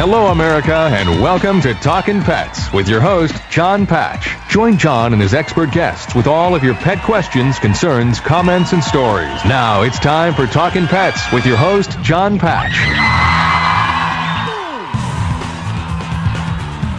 [0.00, 4.30] Hello, America, and welcome to Talkin' Pets with your host, John Patch.
[4.50, 8.82] Join John and his expert guests with all of your pet questions, concerns, comments, and
[8.82, 9.44] stories.
[9.44, 12.72] Now it's time for Talkin' Pets with your host, John Patch.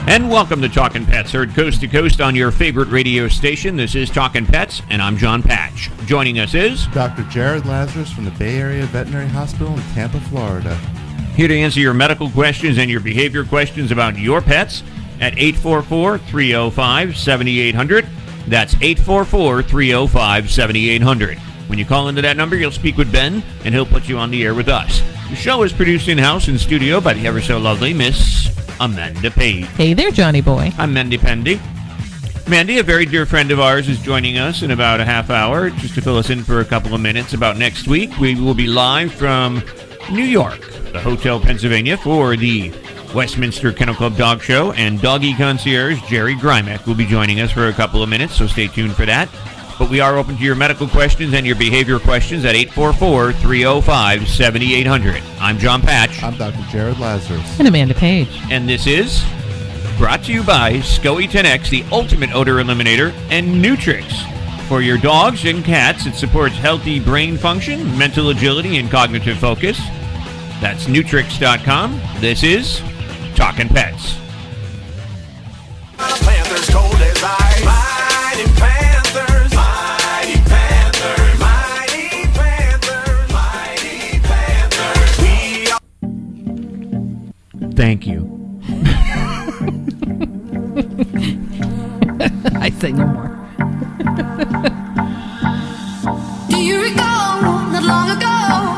[0.07, 3.77] And welcome to Talkin' Pets, heard coast to coast on your favorite radio station.
[3.77, 5.90] This is Talkin' Pets, and I'm John Patch.
[6.05, 7.23] Joining us is Dr.
[7.31, 10.79] Jared Lazarus from the Bay Area Veterinary Hospital in Tampa, Florida.
[11.35, 14.84] Here to answer your medical questions and your behavior questions about your pets
[15.20, 18.07] at 844-305-7800.
[18.48, 21.37] That's 844-305-7800.
[21.68, 24.32] When you call into that number, you'll speak with Ben, and he'll put you on
[24.32, 25.02] the air with us.
[25.29, 28.49] The show is produced in-house in studio by the ever so lovely Miss
[28.82, 29.65] Amanda Page.
[29.77, 30.74] Hey there, Johnny boy.
[30.77, 31.62] I'm Mandy Pendy.
[32.49, 35.70] Mandy, a very dear friend of ours, is joining us in about a half hour
[35.70, 38.20] just to fill us in for a couple of minutes about next week.
[38.20, 39.63] We will be live from
[40.10, 40.60] New York,
[40.91, 42.71] the Hotel Pennsylvania, for the
[43.13, 47.68] Westminster Kennel Club Dog Show, and doggy concierge Jerry Grymek will be joining us for
[47.68, 49.30] a couple of minutes, so stay tuned for that.
[49.80, 54.27] But we are open to your medical questions and your behavior questions at 844 305
[54.27, 55.24] 7800.
[55.40, 56.62] I'm John Patch, I'm Dr.
[56.70, 57.60] Jared Lazarus.
[57.60, 58.27] And Amanda Page.
[58.49, 59.24] and this is
[59.98, 64.24] brought to you by SCOE 10X, the ultimate odor eliminator, and Neutricks.
[64.72, 69.78] For your dogs and cats, it supports healthy brain function, mental agility, and cognitive focus.
[70.62, 72.00] That's Neutricks.com.
[72.22, 72.81] This is
[73.36, 74.16] Talking Pets.
[87.76, 88.62] Thank you.
[92.56, 93.41] I say no more.
[96.50, 97.42] Do you recall
[97.72, 98.71] not long ago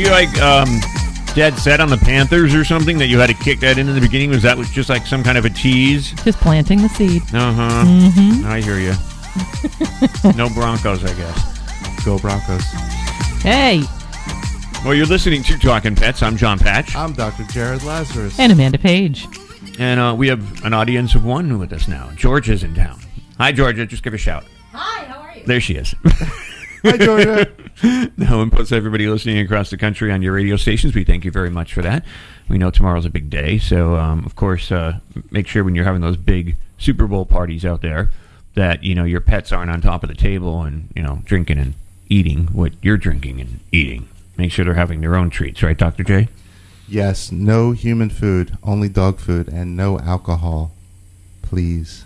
[0.00, 0.80] you like um,
[1.34, 3.94] dead set on the Panthers or something that you had to kick that in in
[3.94, 4.30] the beginning?
[4.30, 6.12] Was that was just like some kind of a tease?
[6.24, 7.22] Just planting the seed.
[7.34, 7.84] Uh huh.
[7.86, 8.46] Mm-hmm.
[8.46, 8.94] I hear you.
[10.36, 12.04] no Broncos, I guess.
[12.04, 12.64] Go Broncos.
[13.42, 13.82] Hey,
[14.84, 16.22] Well, you're listening to Talking Pets.
[16.22, 16.94] I'm John Patch.
[16.96, 17.44] I'm Dr.
[17.44, 18.38] Jared Lazarus.
[18.38, 19.26] and Amanda Page.
[19.78, 22.10] And uh, we have an audience of one with us now.
[22.16, 22.98] Georgia's in town.
[23.38, 23.86] Hi, Georgia.
[23.86, 24.44] Just give a shout.
[24.72, 25.44] Hi, how are you?
[25.46, 25.94] There she is.
[26.82, 27.50] Hi, Georgia.
[28.16, 31.30] no, and plus everybody listening across the country on your radio stations, we thank you
[31.30, 32.04] very much for that.
[32.48, 34.98] We know tomorrow's a big day, so um, of course, uh,
[35.30, 38.10] make sure when you're having those big Super Bowl parties out there
[38.54, 41.58] that you know your pets aren't on top of the table and you know drinking
[41.58, 41.74] and
[42.08, 44.08] eating what you're drinking and eating.
[44.36, 46.28] Make sure they're having their own treats, right, Doctor J?
[46.88, 50.72] yes, no human food, only dog food, and no alcohol.
[51.42, 52.04] Please.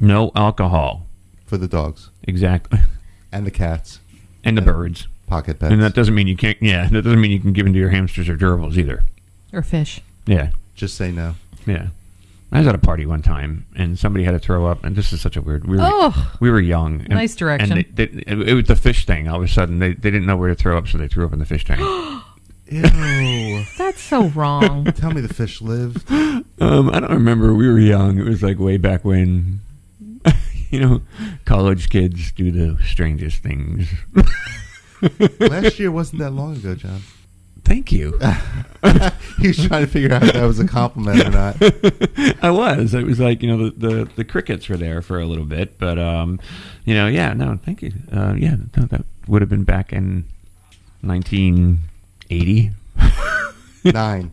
[0.00, 1.06] No alcohol.
[1.46, 2.10] For the dogs.
[2.24, 2.80] Exactly.
[3.30, 4.00] And the cats.
[4.46, 5.06] And the And birds.
[5.26, 5.72] Pocket pets.
[5.72, 6.56] And that doesn't mean you can't.
[6.62, 9.02] Yeah, that doesn't mean you can give them to your hamsters or gerbils either.
[9.52, 10.00] Or fish.
[10.26, 11.34] Yeah, Just say no.
[11.66, 11.88] yeah.
[12.52, 15.12] I was at a party one time, and somebody had to throw up, and this
[15.12, 15.66] is such a weird.
[15.66, 16.36] We were, Oh.
[16.40, 17.00] we were young.
[17.00, 17.72] And, Nice direction.
[17.72, 19.26] And they, they, it, it was the fish thing.
[19.28, 21.26] All of a sudden, they, they didn't know where to throw up, so they threw
[21.26, 21.80] up in the fish tank.
[22.70, 22.82] Ew.
[23.78, 24.84] That's so wrong.
[24.86, 26.10] Tell me the fish lived.
[26.60, 27.52] um, I don't remember.
[27.54, 28.18] We were young.
[28.18, 29.60] It was like way back when.
[30.70, 31.02] you know,
[31.44, 33.88] college kids do the strangest things.
[35.40, 37.00] Last year wasn't that long ago, John.
[37.64, 38.18] Thank you.
[39.40, 41.56] He's trying to figure out if that was a compliment or not.
[42.42, 42.94] I was.
[42.94, 45.76] It was like you know the, the, the crickets were there for a little bit,
[45.76, 46.38] but um,
[46.84, 47.92] you know, yeah, no, thank you.
[48.12, 50.26] Uh, yeah, no, that would have been back in
[51.00, 52.70] 1980
[53.84, 54.30] Nine.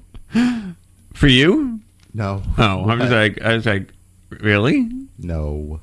[1.13, 1.79] for you.
[2.13, 2.43] No.
[2.59, 3.89] Oh, I was like, I was like,
[4.29, 4.87] really?
[5.17, 5.79] No.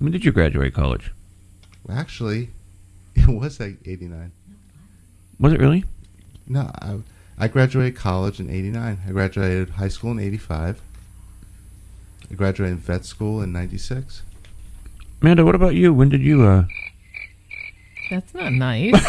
[0.00, 1.12] When did you graduate college?
[1.88, 2.50] Actually,
[3.14, 4.32] it was like 89.
[5.38, 5.84] Was it really?
[6.48, 6.98] No, I,
[7.38, 8.98] I graduated college in '89.
[9.06, 10.82] I graduated high school in '85.
[12.30, 14.22] I graduated vet school in '96.
[15.22, 15.94] Amanda, what about you?
[15.94, 16.42] When did you?
[16.44, 16.64] uh
[18.10, 18.92] That's not nice.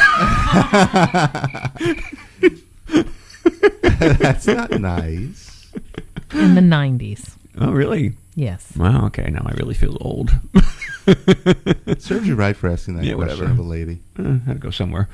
[3.99, 5.71] That's not nice.
[6.33, 7.35] In the 90s.
[7.59, 8.13] Oh, really?
[8.35, 8.71] Yes.
[8.77, 9.05] Wow.
[9.07, 9.29] Okay.
[9.29, 10.31] Now I really feel old.
[11.97, 13.51] Serves you right for asking that Yeah, question whatever.
[13.51, 13.99] of a lady.
[14.17, 15.09] Uh, had to go somewhere.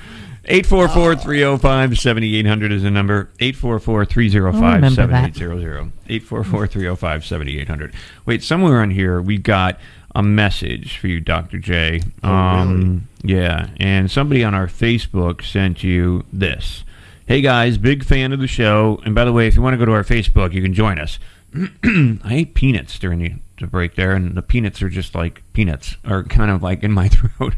[0.45, 3.29] 844-305-7800 is the number.
[3.39, 5.91] 844-305-7800.
[6.09, 7.93] 844-305-7800.
[8.25, 9.79] Wait, somewhere on here we got
[10.15, 11.57] a message for you, Dr.
[11.59, 12.01] J.
[12.23, 16.83] Um, Yeah, and somebody on our Facebook sent you this.
[17.25, 19.01] Hey guys, big fan of the show.
[19.05, 20.97] And by the way, if you want to go to our Facebook, you can join
[20.97, 21.19] us.
[22.23, 25.97] I ate peanuts during the, the break there, and the peanuts are just like peanuts,
[26.05, 27.55] are kind of like in my throat.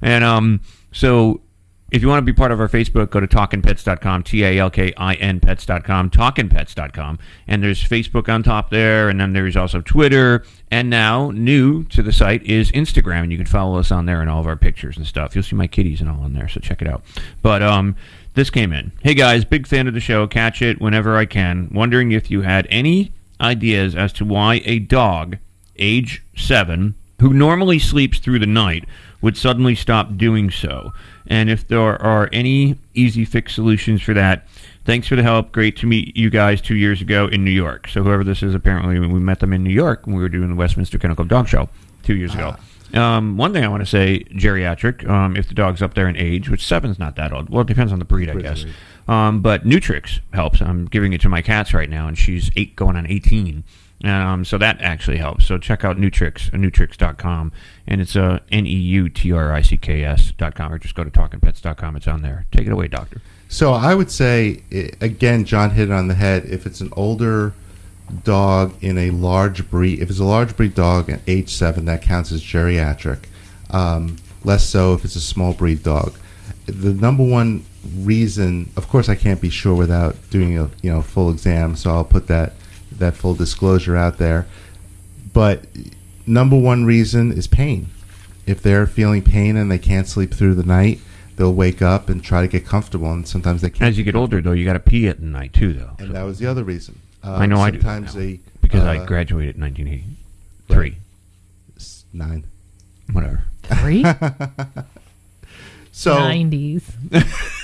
[0.00, 0.60] And um,
[0.92, 1.40] so
[1.92, 4.70] if you want to be part of our Facebook, go to talkinpets.com, T A L
[4.70, 7.18] K I N pets.com, talkinpets.com.
[7.46, 10.44] And there's Facebook on top there, and then there's also Twitter.
[10.70, 14.22] And now, new to the site is Instagram, and you can follow us on there
[14.22, 15.34] and all of our pictures and stuff.
[15.34, 17.02] You'll see my kitties and all on there, so check it out.
[17.42, 17.94] But um,
[18.34, 18.92] this came in.
[19.02, 20.26] Hey guys, big fan of the show.
[20.26, 21.68] Catch it whenever I can.
[21.74, 25.38] Wondering if you had any ideas as to why a dog,
[25.76, 28.84] age seven, who normally sleeps through the night,
[29.20, 30.92] would suddenly stop doing so.
[31.26, 34.48] And if there are any easy fix solutions for that,
[34.84, 35.52] thanks for the help.
[35.52, 37.86] Great to meet you guys two years ago in New York.
[37.88, 40.48] So whoever this is, apparently we met them in New York when we were doing
[40.48, 41.68] the Westminster Kennel Club Dog Show
[42.02, 42.56] two years ago.
[42.94, 46.16] Um, one thing I want to say, geriatric, um, if the dog's up there in
[46.16, 47.48] age, which seven's not that old.
[47.48, 48.66] Well, it depends on the breed, I guess.
[49.08, 50.60] Um, but Neutricks helps.
[50.60, 53.64] I'm giving it to my cats right now, and she's eight going on 18.
[54.04, 55.46] Um, so that actually helps.
[55.46, 57.52] So check out Neutricks, Neutricks.com,
[57.86, 61.96] and it's uh, N-E-U-T-R-I-C-K-S dot com, or just go to talkingpets.com.
[61.96, 62.46] It's on there.
[62.50, 63.20] Take it away, doctor.
[63.48, 64.62] So I would say
[65.00, 66.46] again, John hit it on the head.
[66.46, 67.52] If it's an older
[68.24, 72.02] dog in a large breed, if it's a large breed dog at age seven, that
[72.02, 73.24] counts as geriatric.
[73.70, 76.14] Um, less so if it's a small breed dog.
[76.66, 77.64] The number one
[77.98, 81.90] reason, of course, I can't be sure without doing a you know full exam, so
[81.90, 82.54] I'll put that
[82.92, 84.46] that full disclosure out there.
[85.32, 85.64] But
[86.26, 87.88] number one reason is pain.
[88.46, 91.00] If they're feeling pain and they can't sleep through the night,
[91.36, 93.88] they'll wake up and try to get comfortable, and sometimes they can't.
[93.90, 95.96] As you get older, though, you got to pee at night too, though.
[95.98, 96.98] And that was the other reason.
[97.22, 100.96] Um, I know I do that Sometimes now, they because I uh, graduated in 1983.
[101.76, 102.44] s- nine.
[103.12, 103.44] Whatever.
[103.62, 104.04] Three?
[105.94, 106.82] So 90s.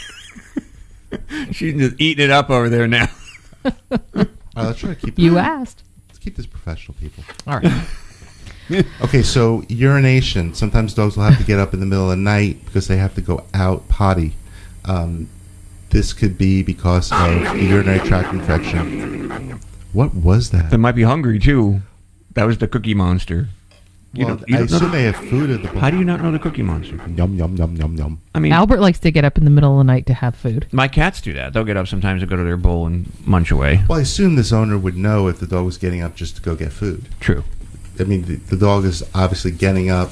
[1.53, 3.09] She's just eating it up over there now.
[3.65, 3.73] All
[4.15, 5.19] right, let's try to keep.
[5.19, 5.83] You asked.
[6.09, 7.25] Let's keep this professional, people.
[7.47, 7.87] All right.
[9.01, 10.53] Okay, so urination.
[10.53, 12.99] Sometimes dogs will have to get up in the middle of the night because they
[12.99, 14.35] have to go out potty.
[14.85, 15.31] Um,
[15.89, 19.59] this could be because of a urinary tract infection.
[19.95, 20.71] What was that?
[20.71, 21.81] They might be hungry too.
[22.35, 23.49] That was the Cookie Monster.
[24.15, 25.69] You well, don't- you I don't know assume the- they have food at the.
[25.81, 26.97] How do you not know the Cookie Monster?
[27.15, 28.21] Yum yum yum yum yum.
[28.35, 30.35] I mean, Albert likes to get up in the middle of the night to have
[30.35, 30.67] food.
[30.73, 31.53] my cats do that.
[31.53, 33.83] They'll get up sometimes and go to their bowl and munch away.
[33.89, 36.43] Well, I assume this owner would know if the dog was getting up just to
[36.43, 37.09] go get food.
[37.21, 37.45] True.
[38.01, 40.11] I mean, the, the dog is obviously getting up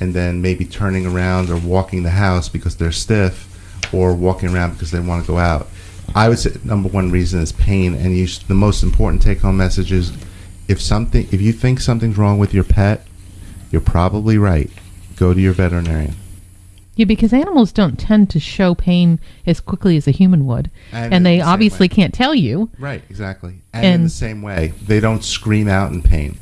[0.00, 3.46] and then maybe turning around or walking the house because they're stiff
[3.94, 5.68] or walking around because they want to go out.
[6.14, 9.56] I would say number one reason is pain, and you sh- the most important take-home
[9.56, 10.12] message is
[10.68, 13.06] if something, if you think something's wrong with your pet,
[13.70, 14.70] you're probably right.
[15.16, 16.14] Go to your veterinarian.
[16.96, 20.70] Yeah, because animals don't tend to show pain as quickly as a human would.
[20.92, 21.88] And And, they the obviously way.
[21.88, 22.70] can't tell you.
[22.78, 23.60] Right, exactly.
[23.72, 26.38] And, in the same way, they don't scream out in pain.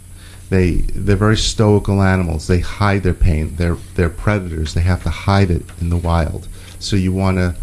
[0.49, 2.47] They they're very stoical animals.
[2.47, 3.57] They hide their pain.
[3.57, 4.75] They're they're predators.
[4.75, 6.49] They have to hide it in the wild.
[6.79, 7.57] So you want to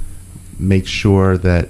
[0.60, 1.70] make sure that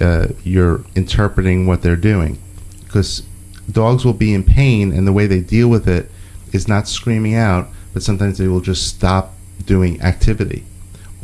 [0.00, 2.38] uh, you're interpreting what they're doing,
[2.84, 3.22] because
[3.70, 6.10] dogs will be in pain, and the way they deal with it
[6.52, 10.64] is not screaming out, but sometimes they will just stop doing activity,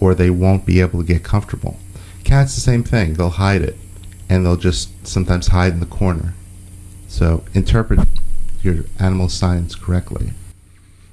[0.00, 1.76] or they won't be able to get comfortable.
[2.24, 3.14] Cats the same thing.
[3.14, 3.76] They'll hide it,
[4.28, 6.34] and they'll just sometimes hide in the corner.
[7.08, 8.00] So interpret
[8.62, 10.32] your animal signs correctly.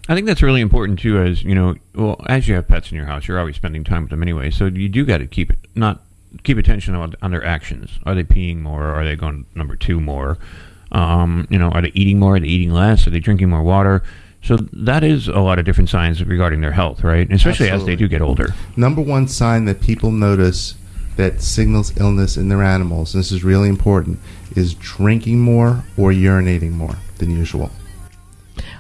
[0.08, 1.20] I think that's really important too.
[1.20, 4.04] As you know, well, as you have pets in your house, you're always spending time
[4.04, 4.52] with them anyway.
[4.52, 6.02] So you do got to keep not
[6.44, 8.00] keep attention on, on their actions.
[8.06, 8.84] Are they peeing more?
[8.84, 10.38] Are they going number two more?
[10.96, 12.38] Um, you know, are they eating more?
[12.38, 13.06] Are they eating less?
[13.06, 14.02] Are they drinking more water?
[14.42, 17.30] So that is a lot of different signs regarding their health, right?
[17.30, 18.54] Especially as they do get older.
[18.78, 20.76] Number one sign that people notice
[21.18, 24.20] that signals illness in their animals, and this is really important,
[24.56, 27.72] is drinking more or urinating more than usual.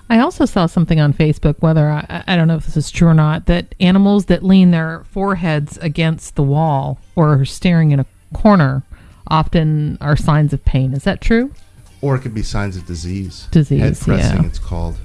[0.09, 3.07] I also saw something on Facebook, whether I, I don't know if this is true
[3.09, 7.99] or not, that animals that lean their foreheads against the wall or are staring in
[7.99, 8.83] a corner
[9.27, 10.93] often are signs of pain.
[10.93, 11.51] Is that true?
[12.05, 13.47] Or it could be signs of disease.
[13.51, 14.47] Disease, Head pressing, yeah.
[14.47, 14.95] it's called.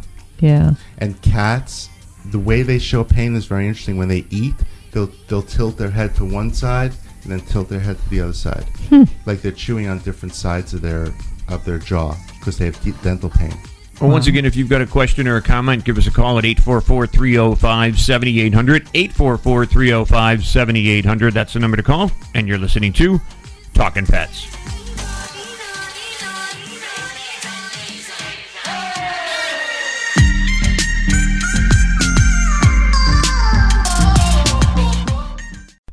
[0.41, 0.75] Yeah.
[0.99, 1.89] And cats,
[2.27, 3.97] the way they show pain is very interesting.
[3.97, 4.55] When they eat,
[4.93, 6.93] they'll they'll tilt their head to one side
[7.23, 9.05] and then tilt their head to the other side, Hmm.
[9.27, 11.09] like they're chewing on different sides of their
[11.49, 13.55] of their jaw because they have deep dental pain.
[14.01, 16.39] Well, once again, if you've got a question or a comment, give us a call
[16.39, 18.89] at 844 305 7800.
[18.95, 21.35] 844 305 7800.
[21.35, 22.11] That's the number to call.
[22.35, 23.21] And you're listening to
[23.75, 24.47] Talking Pets.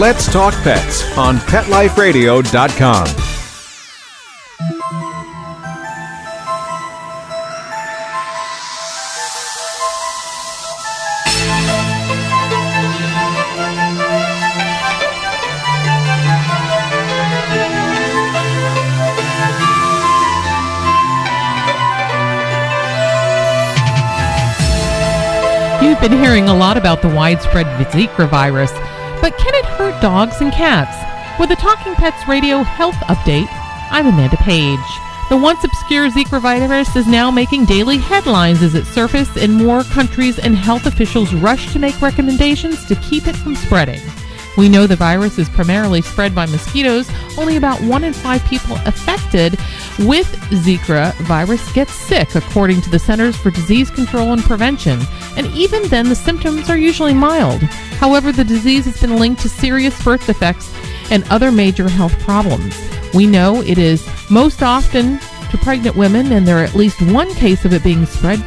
[0.00, 3.06] Let's Talk Pets on PetLifeRadio.com.
[25.80, 28.72] You've been hearing a lot about the widespread Zika virus,
[29.24, 30.94] but can it hurt dogs and cats?
[31.40, 33.48] With the Talking Pets Radio Health Update,
[33.90, 34.78] I'm Amanda Page.
[35.30, 39.82] The once obscure Zika virus is now making daily headlines as it surfaced in more
[39.84, 44.02] countries, and health officials rush to make recommendations to keep it from spreading.
[44.56, 47.10] We know the virus is primarily spread by mosquitoes.
[47.36, 49.52] Only about one in five people affected
[49.98, 55.00] with Zika virus get sick, according to the Centers for Disease Control and Prevention.
[55.36, 57.62] And even then, the symptoms are usually mild.
[57.98, 60.72] However, the disease has been linked to serious birth defects
[61.10, 62.80] and other major health problems.
[63.12, 65.18] We know it is most often
[65.50, 68.44] to pregnant women, and there are at least one case of it being spread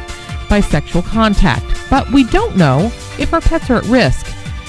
[0.48, 1.64] by sexual contact.
[1.90, 4.26] But we don't know if our pets are at risk.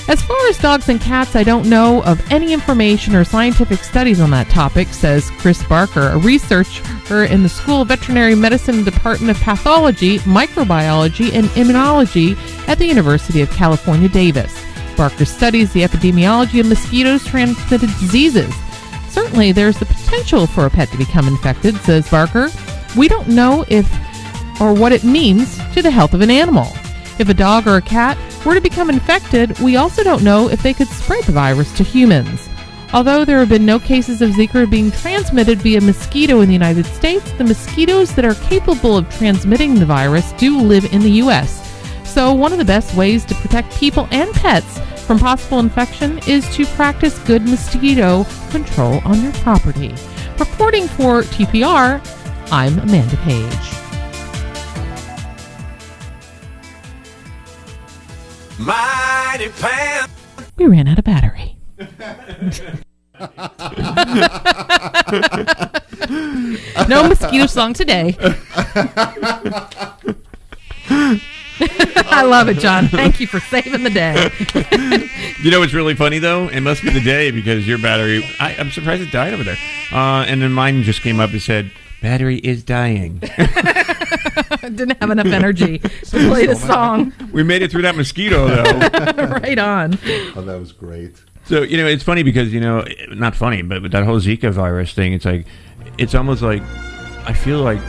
[0.10, 4.20] As far as dogs and cats, I don't know of any information or scientific studies
[4.20, 9.38] on that topic, says Chris Barker, a researcher in the School of Veterinary Medicine Department
[9.38, 12.36] of Pathology, Microbiology, and Immunology
[12.68, 14.60] at the University of California, Davis.
[14.98, 18.52] Barker studies the epidemiology of mosquitoes transmitted diseases.
[19.10, 22.50] Certainly, there's the potential for a pet to become infected, says Barker.
[22.98, 23.88] We don't know if
[24.60, 26.66] or what it means to the health of an animal.
[27.20, 30.64] If a dog or a cat were to become infected, we also don't know if
[30.64, 32.48] they could spread the virus to humans.
[32.94, 36.86] Although there have been no cases of Zika being transmitted via mosquito in the United
[36.86, 41.66] States, the mosquitoes that are capable of transmitting the virus do live in the U.S.
[42.06, 46.50] So, one of the best ways to protect people and pets from possible infection is
[46.56, 49.94] to practice good mosquito control on your property.
[50.40, 52.02] Reporting for TPR,
[52.50, 53.89] I'm Amanda Page.
[58.60, 60.10] Mighty Pan.
[60.58, 61.56] We ran out of battery.
[66.90, 68.16] no mosquito song today.
[71.62, 72.88] I love it, John.
[72.90, 74.30] Thank you for saving the day.
[75.42, 76.50] You know what's really funny though?
[76.50, 78.26] It must be the day because your battery.
[78.42, 79.58] I, I'm surprised it died over there.
[79.90, 83.22] Uh, and then mine just came up and said, "Battery is dying."
[84.62, 85.88] Didn't have enough energy to
[86.30, 87.12] play the song.
[87.32, 89.26] we made it through that mosquito though.
[89.42, 89.98] right on.
[90.36, 91.22] Oh, that was great.
[91.46, 94.52] So you know, it's funny because you know, not funny, but with that whole Zika
[94.52, 95.46] virus thing, it's like,
[95.98, 96.62] it's almost like,
[97.26, 97.80] I feel like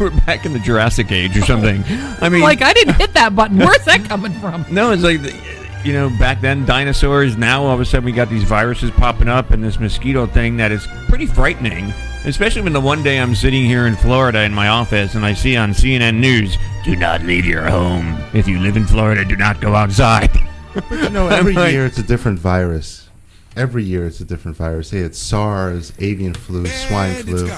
[0.00, 1.84] we're back in the Jurassic Age or something.
[2.20, 3.58] I mean, like I didn't hit that button.
[3.58, 4.64] Where's that coming from?
[4.70, 5.36] No, it's like, the-
[5.84, 7.36] you know, back then dinosaurs.
[7.38, 10.56] Now all of a sudden we got these viruses popping up and this mosquito thing
[10.58, 11.92] that is pretty frightening.
[12.24, 15.32] Especially when the one day I'm sitting here in Florida in my office and I
[15.32, 18.18] see on CNN News, "Do not leave your home.
[18.34, 20.30] If you live in Florida, do not go outside."
[20.74, 23.08] but You know, every year it's a different virus.
[23.56, 24.90] Every year it's a different virus.
[24.90, 27.50] Hey, it's SARS, avian flu, swine flu.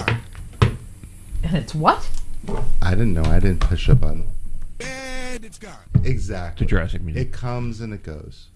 [1.43, 2.09] And it's what?
[2.81, 3.25] I didn't know.
[3.25, 4.29] I didn't push a button.
[4.81, 5.75] And it's gone.
[6.05, 6.65] Exactly.
[6.65, 7.29] To Jurassic music.
[7.29, 8.47] It comes and it goes.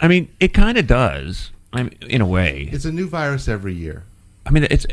[0.00, 1.50] I mean, it kind of does.
[1.72, 2.68] I'm in a way.
[2.72, 4.04] It's a new virus every year.
[4.44, 4.86] I mean, it's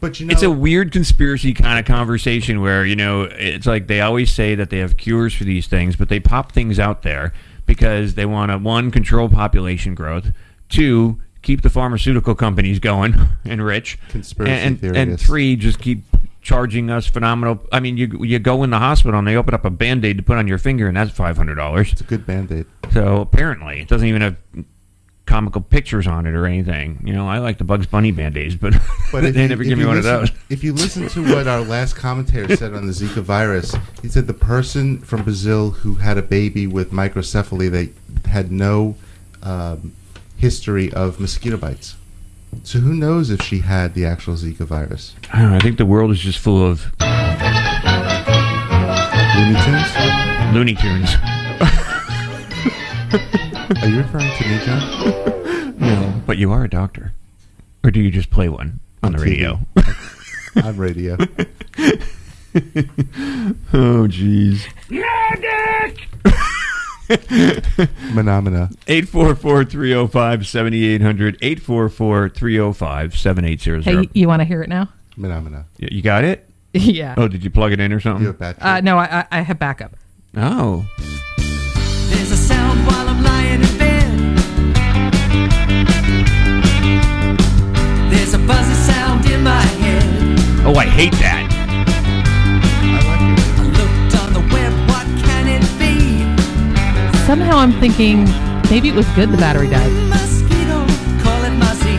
[0.00, 3.86] But you know, it's a weird conspiracy kind of conversation where you know it's like
[3.86, 7.02] they always say that they have cures for these things, but they pop things out
[7.02, 7.32] there
[7.66, 10.32] because they want to one control population growth,
[10.68, 13.14] two keep the pharmaceutical companies going
[13.44, 16.04] and rich, Conspiracy and, and, and three just keep
[16.42, 17.60] charging us phenomenal.
[17.70, 20.16] I mean, you you go in the hospital and they open up a band aid
[20.16, 21.92] to put on your finger, and that's five hundred dollars.
[21.92, 22.66] It's a good band aid.
[22.92, 24.36] So apparently, it doesn't even have
[25.30, 27.00] comical pictures on it or anything.
[27.04, 28.74] You know, I like the Bugs Bunny band aids, but,
[29.12, 30.30] But they you- never give me one listen- of those.
[30.48, 34.26] If you listen to what our last commentator said on the Zika virus, he said
[34.26, 37.90] the person from Brazil who had a baby with microcephaly they
[38.28, 38.96] had no
[39.44, 39.92] um,
[40.36, 41.94] history of mosquito bites.
[42.64, 45.14] So who knows if she had the actual Zika virus?
[45.32, 45.56] I don't know.
[45.56, 46.86] I think the world is just full of
[49.36, 49.94] Looney Tunes?
[50.52, 51.14] Looney Tunes.
[53.82, 54.80] Are you referring to me, John?
[55.80, 57.12] No, but you are a doctor,
[57.82, 59.24] or do you just play one on the TV.
[59.24, 59.60] radio?
[60.62, 61.14] On radio.
[63.72, 64.66] oh, jeez.
[68.12, 68.68] Phenomena.
[68.86, 73.84] 844-305-7800, 844-305-7800.
[73.84, 74.88] Hey, you want to hear it now?
[75.14, 75.64] Phenomena.
[75.80, 76.46] Y- you got it?
[76.74, 77.14] yeah.
[77.16, 78.20] Oh, did you plug it in or something?
[78.22, 78.62] You have battery.
[78.62, 79.92] Uh, no, I, I I have backup.
[80.36, 80.84] Oh.
[88.50, 90.66] There's buzzing sound in my head.
[90.66, 91.46] Oh, I hate that.
[92.82, 97.16] I looked on the web, what can it be?
[97.26, 98.24] Somehow I'm thinking
[98.68, 99.90] maybe it was good the battery died.
[100.08, 100.84] Mosquito,
[101.22, 101.96] call it Muzzy.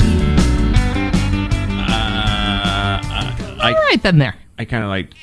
[1.88, 3.00] Uh,
[3.62, 4.36] I, All right then there.
[4.60, 5.13] I kind of like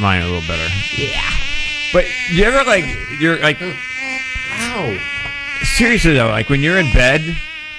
[0.00, 0.68] mine a little better.
[0.98, 1.30] Yeah.
[1.92, 2.84] But you ever like
[3.20, 4.98] you're like Ow.
[5.62, 7.20] seriously though, like when you're in bed,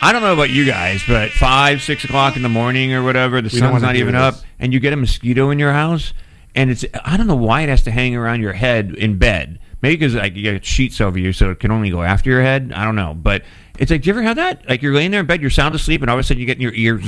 [0.03, 3.41] I don't know about you guys, but five, six o'clock in the morning or whatever,
[3.41, 5.72] the We don't sun's not hear even up, and you get a mosquito in your
[5.72, 6.13] house,
[6.53, 9.60] and it's I don't know why it has to hang around your head in bed.
[9.81, 12.41] Maybe because like you got sheets over you, so it can only go after your
[12.41, 12.74] head.
[12.75, 13.43] I don't know, but
[13.79, 14.67] it's like, do you ever have that?
[14.67, 16.45] Like you're laying there in bed, you're sound asleep, and all of a sudden you
[16.45, 16.99] get in your ear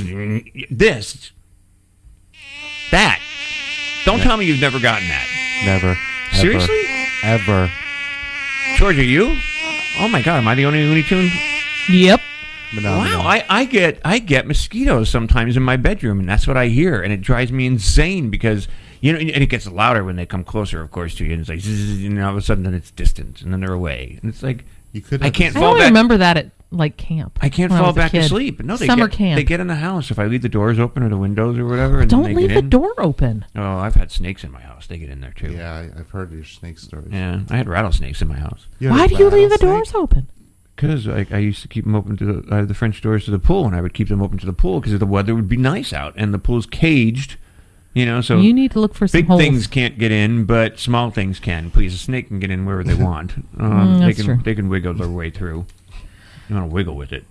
[0.70, 1.32] this,
[2.92, 3.20] that.
[4.06, 5.26] Don't tell me you've never gotten that.
[5.66, 5.88] Never.
[5.88, 6.00] Ever.
[6.32, 6.82] Seriously?
[7.22, 7.70] Ever.
[8.76, 9.36] George, are you?
[9.98, 11.30] Oh my God, am I the only Looney Tune?
[11.90, 12.20] Yep.
[12.74, 13.18] Phenomena.
[13.18, 16.66] Wow, I, I get I get mosquitoes sometimes in my bedroom, and that's what I
[16.68, 18.68] hear, and it drives me insane because
[19.00, 21.40] you know, and it gets louder when they come closer, of course, to you, and
[21.40, 24.18] it's like, zzz, and all of a sudden, then it's distant, and then they're away,
[24.20, 25.88] and it's like You could I can't I fall only back.
[25.90, 27.38] remember that at like camp.
[27.40, 28.60] I can't fall was back to sleep.
[28.62, 29.36] No, they Summer get, camp.
[29.36, 31.64] They get in the house if I leave the doors open or the windows or
[31.64, 32.00] whatever.
[32.00, 33.44] And Don't leave the door open.
[33.54, 34.88] Oh, I've had snakes in my house.
[34.88, 35.52] They get in there too.
[35.52, 37.12] Yeah, I, I've heard your snake stories.
[37.12, 38.66] Yeah, I had rattlesnakes in my house.
[38.80, 40.28] Why do you leave the doors open?
[40.76, 43.30] Because I, I used to keep them open to the, had the French doors to
[43.30, 45.48] the pool, and I would keep them open to the pool because the weather would
[45.48, 47.36] be nice out, and the pool's caged,
[47.94, 48.20] you know.
[48.20, 49.40] So you need to look for big holes.
[49.40, 51.70] things can't get in, but small things can.
[51.70, 53.32] Please, a snake can get in wherever they want.
[53.58, 54.38] Um, Mm, they can true.
[54.44, 55.64] they can wiggle their way through.
[56.48, 57.24] You want to wiggle with it.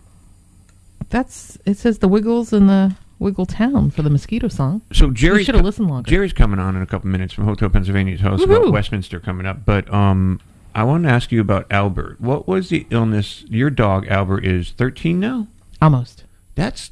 [1.10, 4.82] That's it says the Wiggles in the Wiggle Town for the mosquito song.
[4.92, 6.10] So Jerry should have listened longer.
[6.10, 9.20] Jerry's coming on in a couple minutes from Hotel Pennsylvania to tell us about Westminster
[9.20, 9.66] coming up.
[9.66, 10.42] But um,
[10.76, 12.20] I want to ask you about Albert.
[12.20, 13.46] What was the illness?
[13.48, 15.48] Your dog Albert is 13 now.
[15.82, 16.26] Almost.
[16.56, 16.92] That's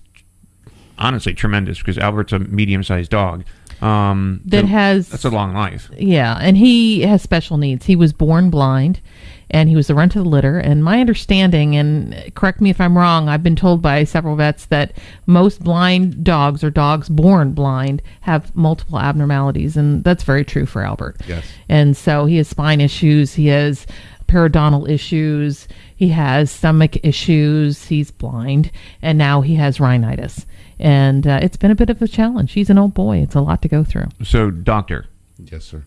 [0.98, 3.44] honestly tremendous because Albert's a medium-sized dog.
[3.84, 5.90] Um, That so has- that's a long life.
[5.98, 7.86] Yeah, and he has special needs.
[7.86, 9.02] He was born blind,
[9.50, 10.58] and he was the runt of the litter.
[10.58, 14.66] And my understanding, and correct me if I'm wrong, I've been told by several vets
[14.68, 14.94] that
[15.26, 20.82] most blind dogs or dogs born blind have multiple abnormalities, and that's very true for
[20.84, 21.18] Albert.
[21.28, 21.46] Yes.
[21.68, 23.34] And so he has spine issues.
[23.34, 23.86] He has
[24.28, 25.68] periodontal issues.
[25.96, 27.86] He has stomach issues.
[27.86, 30.46] He's blind, and now he has rhinitis.
[30.84, 32.52] And uh, it's been a bit of a challenge.
[32.52, 33.18] He's an old boy.
[33.20, 34.08] It's a lot to go through.
[34.22, 35.06] So, doctor,
[35.52, 35.86] Yes, sir.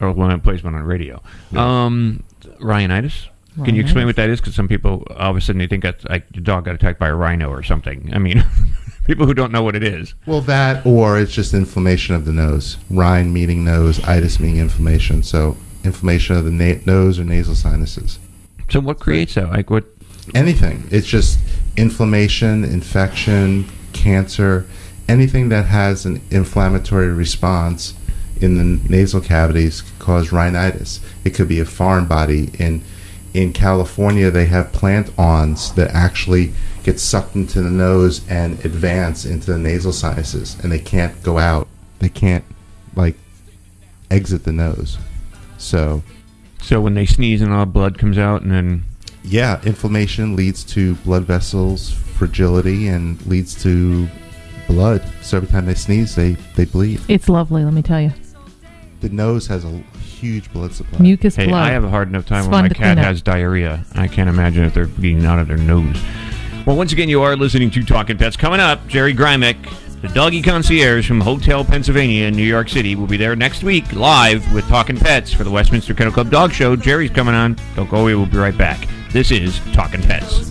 [0.00, 1.22] or when it plays one on radio,
[1.54, 2.24] um,
[2.58, 3.28] rhinitis.
[3.64, 4.40] Can you explain what that is?
[4.40, 6.98] Because some people all of a sudden they think that's like your dog got attacked
[6.98, 8.08] by a rhino or something.
[8.14, 8.42] I mean,
[9.04, 10.14] people who don't know what it is.
[10.24, 12.78] Well, that or it's just inflammation of the nose.
[12.88, 15.22] Rhine meaning nose, itis meaning inflammation.
[15.22, 18.18] So inflammation of the na- nose or nasal sinuses.
[18.70, 19.50] So, what creates that?
[19.50, 19.84] Like what?
[20.34, 20.86] Anything.
[20.90, 21.38] It's just
[21.76, 23.66] inflammation, infection,
[24.00, 24.66] cancer,
[25.08, 27.94] anything that has an inflammatory response
[28.40, 31.00] in the nasal cavities can cause rhinitis.
[31.24, 32.50] It could be a foreign body.
[32.58, 32.82] In
[33.32, 39.24] in California, they have plant awns that actually get sucked into the nose and advance
[39.24, 41.68] into the nasal sinuses, and they can't go out.
[42.00, 42.44] They can't
[42.96, 43.16] like
[44.10, 44.98] exit the nose.
[45.58, 46.02] So
[46.62, 48.84] So when they sneeze and all blood comes out, and then
[49.22, 54.06] yeah, inflammation leads to blood vessels fragility and leads to
[54.68, 55.02] blood.
[55.22, 57.00] So every time they sneeze, they they bleed.
[57.08, 58.12] It's lovely, let me tell you.
[59.00, 61.00] The nose has a huge blood supply.
[61.00, 61.62] Mucus Hey, blood.
[61.66, 63.04] I have a hard enough time It's when fun my to cat clean up.
[63.06, 63.82] has diarrhea.
[63.94, 65.96] I can't imagine if they're bleeding out of their nose.
[66.66, 68.36] Well, once again, you are listening to Talking Pets.
[68.36, 69.56] Coming up, Jerry Grymek,
[70.02, 73.90] the doggy concierge from Hotel Pennsylvania in New York City, will be there next week
[73.94, 76.76] live with Talking Pets for the Westminster Kennel Club Dog Show.
[76.76, 77.56] Jerry's coming on.
[77.76, 78.14] Don't go away.
[78.14, 78.86] We'll be right back.
[79.12, 80.50] This is Talking Pets.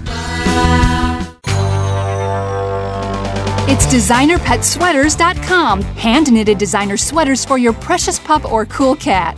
[3.71, 5.83] It's designerpetsweaters.com.
[5.83, 9.37] Hand knitted designer sweaters for your precious pup or cool cat.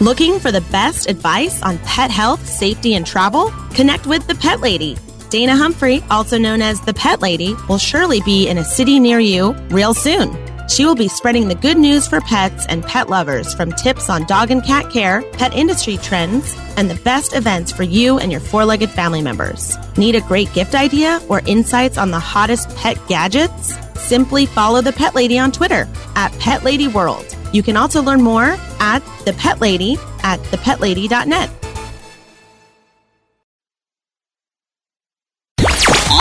[0.00, 3.50] Looking for the best advice on pet health, safety, and travel?
[3.72, 4.94] Connect with the Pet Lady.
[5.30, 9.20] Dana Humphrey, also known as the Pet Lady, will surely be in a city near
[9.20, 10.36] you real soon.
[10.68, 14.26] She will be spreading the good news for pets and pet lovers from tips on
[14.26, 18.42] dog and cat care, pet industry trends, and the best events for you and your
[18.42, 19.78] four legged family members.
[19.96, 23.74] Need a great gift idea or insights on the hottest pet gadgets?
[23.98, 27.24] Simply follow the Pet Lady on Twitter at Pet Lady World.
[27.54, 31.50] You can also learn more at the Pet Lady at thepetlady.net.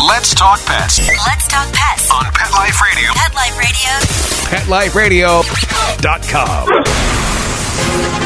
[0.07, 3.11] Let's talk pets Let's talk pets on Pet Life Radio.
[3.13, 3.35] Pet
[4.69, 5.41] Life Radio.
[5.41, 8.24] PetLifeRadio.com.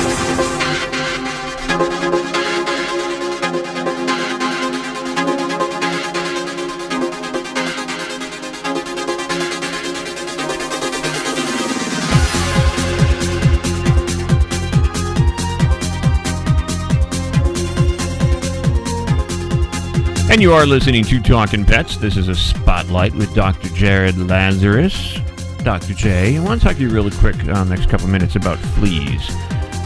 [20.29, 21.97] And you are listening to Talking Pets.
[21.97, 23.67] This is a spotlight with Dr.
[23.69, 25.17] Jared Lazarus.
[25.63, 25.95] Dr.
[25.95, 29.27] J, I want to talk to you really quick uh, next couple minutes about fleas.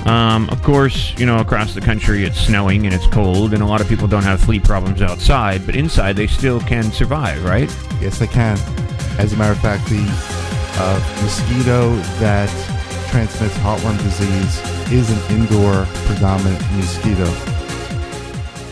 [0.05, 3.65] Um, of course, you know, across the country it's snowing and it's cold, and a
[3.65, 7.73] lot of people don't have flea problems outside, but inside they still can survive, right?
[8.01, 8.57] Yes, they can.
[9.17, 10.03] As a matter of fact, the
[10.75, 12.49] uh, mosquito that
[13.09, 14.59] transmits heartworm disease
[14.91, 17.31] is an indoor predominant mosquito.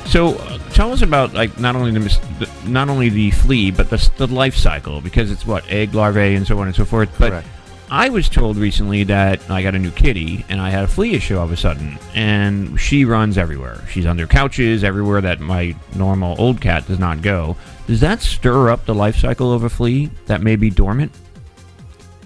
[0.06, 4.10] So, uh, tell us about like not only the, not only the flea, but the,
[4.18, 7.10] the life cycle because it's what egg, larvae, and so on and so forth.
[7.18, 7.48] But Correct.
[7.90, 11.14] I was told recently that I got a new kitty and I had a flea
[11.14, 13.82] issue all of a sudden, and she runs everywhere.
[13.90, 17.58] She's under couches, everywhere that my normal old cat does not go.
[17.88, 21.12] Does that stir up the life cycle of a flea that may be dormant?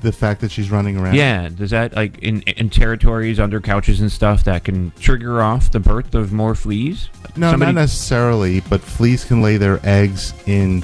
[0.05, 1.15] The fact that she's running around.
[1.15, 1.49] Yeah.
[1.49, 5.79] Does that like in in territories under couches and stuff that can trigger off the
[5.79, 7.09] birth of more fleas?
[7.35, 10.83] No, Somebody- not necessarily, but fleas can lay their eggs in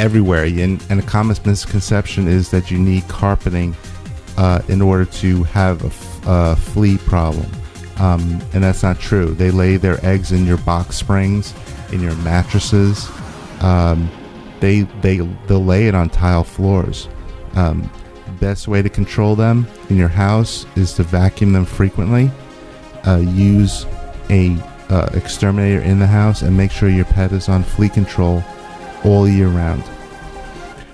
[0.00, 0.44] everywhere.
[0.44, 3.76] And, and a common misconception is that you need carpeting
[4.36, 7.46] uh, in order to have a, f- a flea problem.
[7.98, 9.34] Um, and that's not true.
[9.34, 11.54] They lay their eggs in your box springs,
[11.92, 13.08] in your mattresses.
[13.60, 14.10] Um,
[14.60, 17.08] they they they'll lay it on tile floors.
[17.54, 17.90] Um,
[18.40, 22.30] best way to control them in your house is to vacuum them frequently.
[23.06, 23.86] Uh, use
[24.30, 24.56] a
[24.88, 28.42] uh, exterminator in the house and make sure your pet is on flea control
[29.04, 29.82] all year round.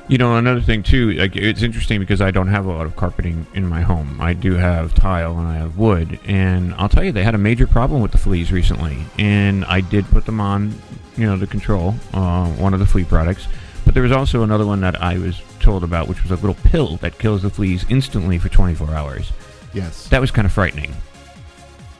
[0.09, 2.95] You know, another thing too, like it's interesting because I don't have a lot of
[2.95, 4.21] carpeting in my home.
[4.21, 7.39] I do have tile and I have wood, and I'll tell you, they had a
[7.39, 10.81] major problem with the fleas recently, and I did put them on,
[11.17, 13.49] you know, to control uh, one of the flea products.
[13.85, 16.55] But there was also another one that I was told about, which was a little
[16.71, 19.33] pill that kills the fleas instantly for 24 hours.
[19.75, 20.09] Yes.
[20.11, 20.95] That was kind of frightening.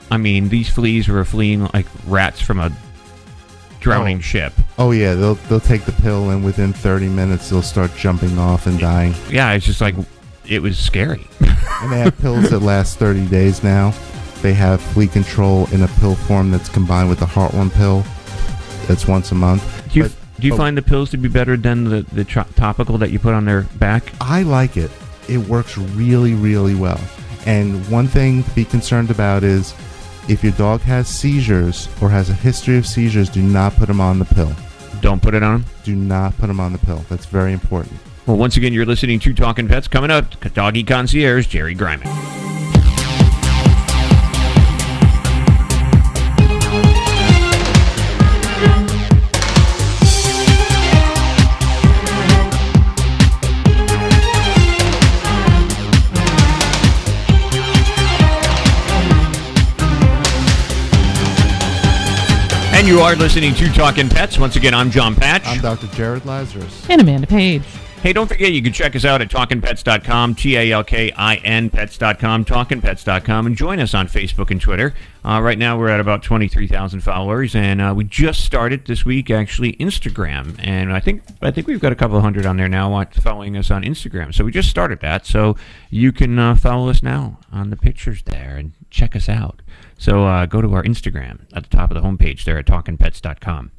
[0.09, 2.71] I mean, these fleas were fleeing like rats from a
[3.81, 4.21] drowning Oh.
[4.21, 4.53] ship.
[4.79, 8.67] Oh yeah, they'll they'll take the pill and within 30 minutes they'll start jumping off
[8.69, 9.15] and dying.
[9.31, 9.97] Yeah, it's just like
[10.49, 11.27] it was scary.
[11.41, 13.93] and they have pills that last 30 days now.
[14.43, 18.05] They have flea control in a pill form that's combined with the heartworm pill.
[18.87, 19.65] That's once a month.
[19.93, 22.25] Do you, But- do you oh, find the pills to be better than the, the
[22.25, 24.13] topical that you put on their back?
[24.21, 24.91] I like it.
[25.29, 27.01] It works really, really well.
[27.47, 29.75] And one thing to be concerned about is
[30.29, 34.01] if your dog has seizures or has a history of seizures, do not put them
[34.01, 34.53] on the pill.
[35.01, 35.65] Don't put it on?
[35.85, 37.05] Do not put them on the pill.
[37.09, 37.99] That's very important.
[38.27, 39.89] Well, once again, you're listening to Talking Pets.
[39.89, 41.75] Coming up, Doggy Concierge, Jerry
[62.87, 63.03] Grymek.
[63.03, 64.39] are listening to Talking Pets.
[64.39, 65.43] Once again, I'm John Patch.
[65.47, 65.89] I'm Dr.
[65.89, 66.89] Jared Lazarus.
[66.89, 67.65] And Amanda Page.
[68.03, 71.37] Hey, don't forget you can check us out at talkinpets.com, T A L K I
[71.37, 74.95] N pets.com, talkinpets.com, and join us on Facebook and Twitter.
[75.25, 79.29] Uh, right now we're at about 23,000 followers, and uh, we just started this week
[79.29, 82.69] actually Instagram, and I think I think we've got a couple of hundred on there
[82.69, 84.33] now uh, following us on Instagram.
[84.33, 85.57] So we just started that, so
[85.91, 89.63] you can uh, follow us now on the pictures there and check us out.
[89.99, 93.73] So uh, go to our Instagram at the top of the homepage there at talkinpets.com.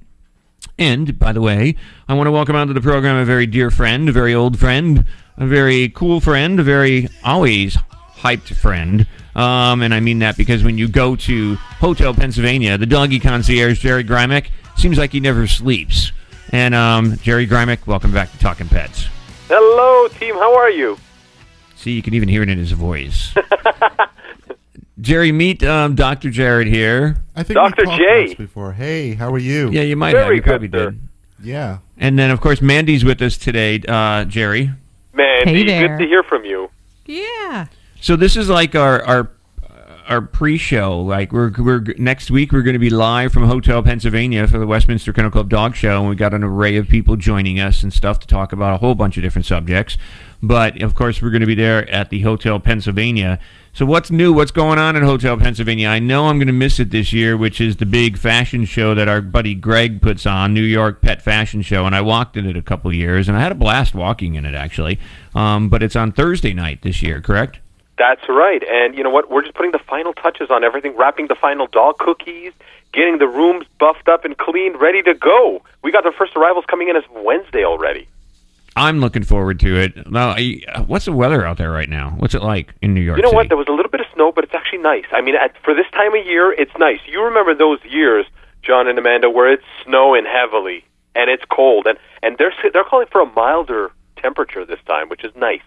[0.80, 1.76] And by the way,
[2.08, 5.06] I want to welcome onto the program a very dear friend, a very old friend,
[5.38, 7.78] a very cool friend, a very always
[8.16, 9.08] hyped friend.
[9.36, 13.80] Um, and I mean that because when you go to Hotel Pennsylvania, the doggy concierge,
[13.80, 16.12] Jerry Grymek, seems like he never sleeps.
[16.52, 19.08] And um, Jerry Grymek, welcome back to Talking Pets.
[19.48, 20.36] Hello, team.
[20.36, 20.98] How are you?
[21.76, 23.36] See, you can even hear it in his voice.
[25.00, 26.30] Jerry, meet um, Dr.
[26.32, 27.18] Jared here.
[27.36, 27.84] I think Dr.
[27.84, 28.20] we talked J.
[28.26, 28.74] once before.
[28.74, 29.70] Hey, how are you?
[29.70, 30.34] Yeah, you might Very have.
[30.36, 30.92] You good, probably sir.
[30.92, 31.00] did.
[31.44, 31.78] Yeah.
[31.98, 34.72] And then, of course, Mandy's with us today, uh, Jerry.
[35.14, 35.88] Mandy, Hey there.
[35.98, 36.70] good to hear from you.
[37.06, 37.68] Yeah.
[38.02, 39.32] So this is like our our
[40.08, 41.00] our pre-show.
[41.02, 44.68] Like we're we're next week we're going to be live from Hotel Pennsylvania for the
[44.68, 47.92] Westminster Kennel Club Dog Show, and we got an array of people joining us and
[47.94, 49.98] stuff to talk about a whole bunch of different subjects.
[50.42, 53.40] But of course, we're going to be there at the Hotel Pennsylvania.
[53.78, 54.34] So what's new?
[54.34, 55.90] What's going on in Hotel Pennsylvania?
[55.90, 58.96] I know I'm going to miss it this year, which is the big fashion show
[58.96, 62.48] that our buddy Greg puts on, New York Pet Fashion Show, and I walked in
[62.48, 65.00] it a couple years, and I had a blast walking in it actually.
[65.36, 67.60] Um, but it's on Thursday night this year, correct?
[68.00, 68.64] That's right.
[68.68, 69.30] And you know what?
[69.30, 72.54] We're just putting the final touches on everything, wrapping the final dog cookies,
[72.94, 75.62] getting the rooms buffed up and cleaned, ready to go.
[75.84, 78.08] We got the first arrivals coming in as Wednesday already.
[78.78, 80.10] I'm looking forward to it.
[80.10, 82.12] Now, I, what's the weather out there right now?
[82.18, 83.36] What's it like in New York You know City?
[83.36, 83.48] what?
[83.50, 85.06] There was a little bit of snow, but it's actually nice.
[85.12, 87.00] I mean, at, for this time of year, it's nice.
[87.08, 88.26] You remember those years,
[88.62, 90.86] John and Amanda, where it's snowing heavily
[91.16, 95.24] and it's cold, and and they're they're calling for a milder temperature this time, which
[95.24, 95.62] is nice.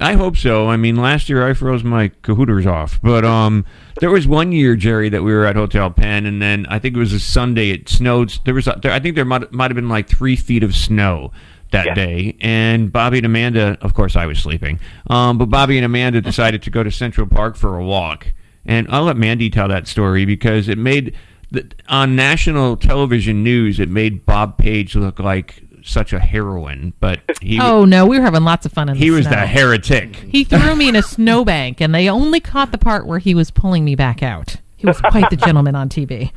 [0.00, 0.68] I hope so.
[0.68, 3.64] I mean, last year I froze my cahooters off, but um,
[4.00, 6.96] there was one year, Jerry, that we were at Hotel Penn, and then I think
[6.96, 7.70] it was a Sunday.
[7.70, 8.38] It snowed.
[8.44, 11.32] There was, there, I think there might might have been like three feet of snow
[11.72, 11.94] that Yeah.
[11.94, 13.76] day, and Bobby and Amanda.
[13.82, 14.78] Of course, I was sleeping.
[15.10, 18.32] Um, but Bobby and Amanda decided to go to Central Park for a walk,
[18.64, 21.14] and I'll let Mandy tell that story because it made
[21.50, 23.78] the, on national television news.
[23.80, 28.24] It made Bob Page look like such a heroine, but he Oh no, we were
[28.24, 29.32] having lots of fun in the he was snow.
[29.32, 30.14] the heretic.
[30.14, 33.50] He threw me in a snowbank, and they only caught the part where he was
[33.50, 34.56] pulling me back out.
[34.76, 36.30] He was quite the gentleman on TV.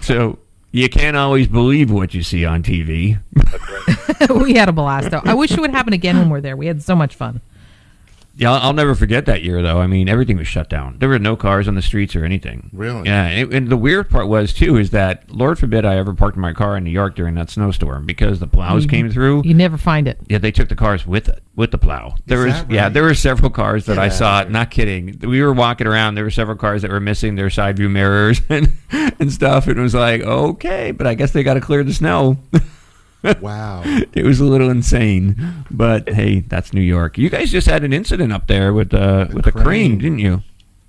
[0.00, 0.38] So
[0.72, 3.18] you can't always believe what you see on TV.
[4.42, 5.20] we had a blast, though.
[5.22, 6.56] I wish it would happen again when we're there.
[6.56, 7.42] We had so much fun.
[8.34, 9.78] Yeah, I'll, I'll never forget that year, though.
[9.80, 10.96] I mean, everything was shut down.
[10.98, 12.70] There were no cars on the streets or anything.
[12.72, 13.06] Really?
[13.06, 16.36] Yeah, and, and the weird part was too is that Lord forbid I ever parked
[16.38, 19.42] my car in New York during that snowstorm because the plows You- came through.
[19.44, 20.18] You never find it.
[20.28, 22.14] Yeah, they took the cars with it, with the plow.
[22.26, 24.44] There was that yeah, there were several cars that Get I saw.
[24.44, 25.18] Not kidding.
[25.20, 26.14] We were walking around.
[26.14, 29.66] There were several cars that were missing their side view mirrors and and stuff.
[29.66, 32.38] And it was like okay, but I guess they got to clear the snow.
[33.40, 33.82] Wow.
[34.12, 37.18] it was a little insane, but hey, that's New York.
[37.18, 39.98] You guys just had an incident up there with uh, with a crane, crane.
[39.98, 40.42] didn't you?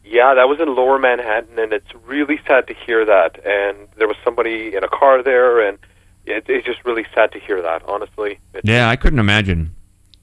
[0.04, 3.44] Yeah, that was in Lower Manhattan, and it's really sad to hear that.
[3.46, 5.78] And there was somebody in a car there, and
[6.26, 7.84] it, it's just really sad to hear that.
[7.88, 9.74] Honestly, it's, Yeah, I couldn't imagine.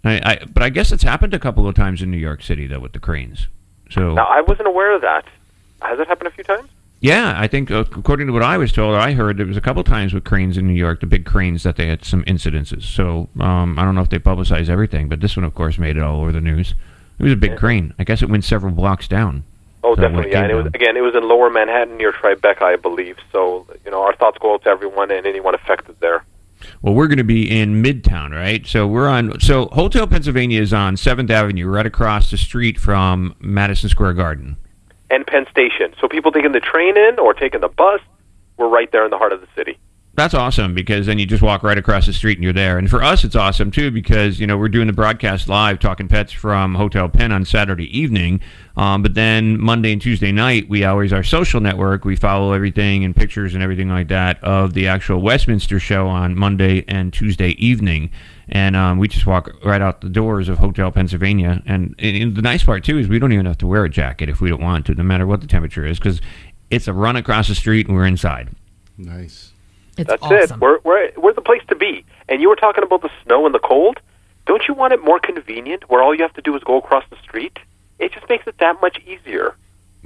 [0.05, 2.67] I, I but I guess it's happened a couple of times in New York City
[2.67, 3.49] though with the cranes.
[3.91, 5.25] So Now, I wasn't aware of that.
[5.83, 6.69] Has it happened a few times?
[7.01, 9.61] Yeah, I think uh, according to what I was told, I heard there was a
[9.61, 12.83] couple times with cranes in New York, the big cranes that they had some incidences.
[12.83, 15.97] So um, I don't know if they publicize everything, but this one, of course, made
[15.97, 16.75] it all over the news.
[17.19, 17.95] It was a big crane.
[17.99, 19.45] I guess it went several blocks down.
[19.83, 20.29] Oh, So definitely.
[20.31, 20.73] it Yeah, and it was down.
[20.75, 23.17] again, it was in Lower Manhattan near Tribeca, I believe.
[23.33, 26.25] So, you know, our thoughts go out to everyone and anyone affected there.
[26.83, 28.67] Well, we're going to be in Midtown, right?
[28.67, 29.41] So we're on.
[29.41, 34.59] So Hotel Pennsylvania is on Seventh Avenue, right across the street from Madison Square Garden.
[35.11, 35.95] And Penn Station.
[36.01, 38.01] So people taking the train in or taking the bus,
[38.57, 39.79] we're right there in the heart of the city.
[40.15, 42.79] That's awesome because then you just walk right across the street and you're there.
[42.79, 46.09] And for us, it's awesome too because you know we're doing the broadcast live, talking
[46.09, 48.41] pets from Hotel Penn on Saturday evening.
[48.77, 52.05] Um, but then Monday and Tuesday night, we always our social network.
[52.05, 56.37] We follow everything and pictures and everything like that of the actual Westminster show on
[56.37, 58.11] Monday and Tuesday evening.
[58.51, 61.63] And um, we just walk right out the doors of Hotel Pennsylvania.
[61.67, 64.29] And, and the nice part too is we don't even have to wear a jacket
[64.29, 66.21] if we don't want to, no matter what the temperature is, because
[66.71, 68.49] it's a run across the street and we're inside.
[68.99, 69.53] Nice.
[69.97, 70.59] It's That's awesome.
[70.59, 70.61] it.
[70.61, 72.05] We're, we're, we're the place to be.
[72.29, 74.01] And you were talking about the snow and the cold.
[74.47, 77.05] Don't you want it more convenient where all you have to do is go across
[77.11, 77.59] the street?
[77.99, 79.55] It just makes it that much easier.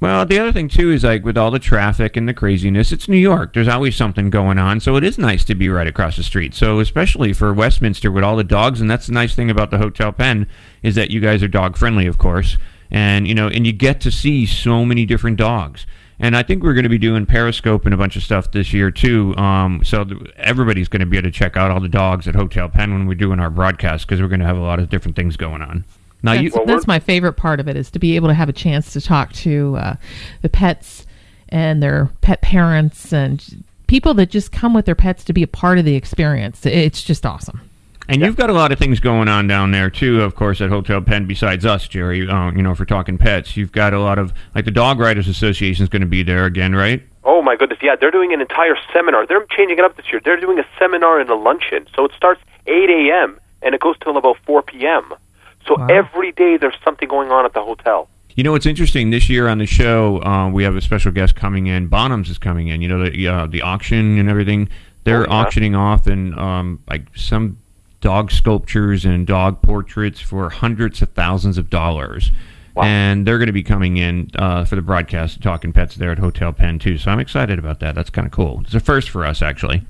[0.04, 3.08] Well, the other thing too is like with all the traffic and the craziness, it's
[3.08, 3.54] New York.
[3.54, 6.52] There's always something going on, so it is nice to be right across the street.
[6.52, 9.78] So especially for Westminster with all the dogs, and that's the nice thing about the
[9.78, 10.46] Hotel Penn
[10.82, 12.58] is that you guys are dog friendly, of course,
[12.90, 15.86] and you know, and you get to see so many different dogs.
[16.18, 18.74] And I think we're going to be doing Periscope and a bunch of stuff this
[18.74, 19.34] year too.
[19.38, 22.34] Um, so th- everybody's going to be able to check out all the dogs at
[22.34, 24.90] Hotel Penn when we're doing our broadcast because we're going to have a lot of
[24.90, 25.86] different things going on.
[26.24, 28.48] Now that's, you, that's my favorite part of it is to be able to have
[28.48, 29.96] a chance to talk to uh,
[30.40, 31.06] the pets
[31.50, 35.46] and their pet parents and people that just come with their pets to be a
[35.46, 36.64] part of the experience.
[36.64, 37.60] It's just awesome.
[38.08, 40.70] And you've got a lot of things going on down there too, of course, at
[40.70, 41.26] Hotel Penn.
[41.26, 44.64] Besides us, Jerry, uh, you know, for talking pets, you've got a lot of like
[44.64, 47.02] the Dog Writers Association is going to be there again, right?
[47.24, 49.26] Oh my goodness, yeah, they're doing an entire seminar.
[49.26, 50.20] They're changing it up this year.
[50.24, 51.87] They're doing a seminar and a luncheon.
[51.94, 53.38] So it starts 8 a.m.
[53.62, 55.14] and it goes till about 4 p.m.
[55.66, 55.87] So Wow.
[55.88, 58.09] every day there's something going on at the hotel.
[58.37, 60.20] You know what's interesting this year on the show?
[60.22, 61.88] Uh, we have a special guest coming in.
[61.88, 62.83] Bonhams is coming in.
[62.83, 64.68] You know the uh, the auction and everything.
[65.05, 65.40] They're Oh, yeah.
[65.40, 67.59] auctioning off and um, like some
[68.00, 72.33] dog sculptures and dog portraits for hundreds of thousands of dollars.
[72.74, 72.83] Wow.
[72.85, 76.18] And they're going to be coming in uh, for the broadcast, talking pets there at
[76.18, 76.98] Hotel Penn too.
[76.98, 77.94] So I'm excited about that.
[77.94, 78.62] That's kind of cool.
[78.64, 79.83] It's a first for us, actually.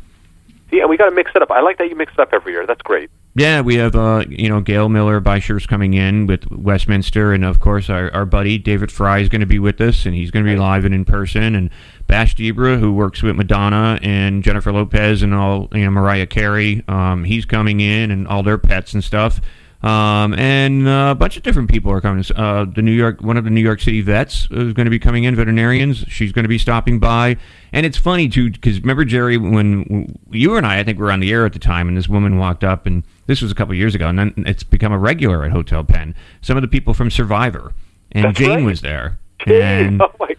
[0.81, 1.51] And we got to mix it up.
[1.51, 2.67] I like that you mix it up every year.
[2.67, 3.11] That's great.
[3.37, 7.59] Yeah, we have uh, you know Gail Miller Bisher's coming in with Westminster, and of
[7.59, 10.45] course our, our buddy David Frei is going to be with us, and he's going
[10.45, 11.57] to be live and in person.
[11.57, 11.71] And
[12.07, 16.85] Bash Dibra, who works with Madonna and Jennifer Lopez and all you know Mariah Carey,
[16.87, 19.41] um, he's coming in, and all their pets and stuff.
[19.85, 22.25] Um, and uh, a bunch of different people are coming.
[22.35, 24.99] Uh, the New York, one of the New York City vets is going to be
[24.99, 25.37] coming in.
[25.37, 27.37] Veterinarians, she's going to be stopping by.
[27.71, 31.13] And it's funny too, because remember Jerry, when you and I, I think we were
[31.13, 33.55] on the air at the time, and this woman walked up, and this was a
[33.55, 36.15] couple years ago, and then it's become a regular at Hotel Penn.
[36.41, 37.75] Some of the people from Survivor,
[38.13, 38.65] and That's Jane right.
[38.65, 40.35] was there, and oh my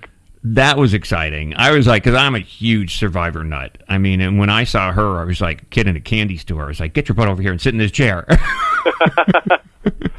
[0.47, 1.55] that was exciting.
[1.55, 3.79] I was like, because I'm a huge Survivor nut.
[3.89, 6.37] I mean, and when I saw her, I was like a kid in a candy
[6.37, 6.65] store.
[6.65, 8.27] I was like, get your butt over here and sit in this chair.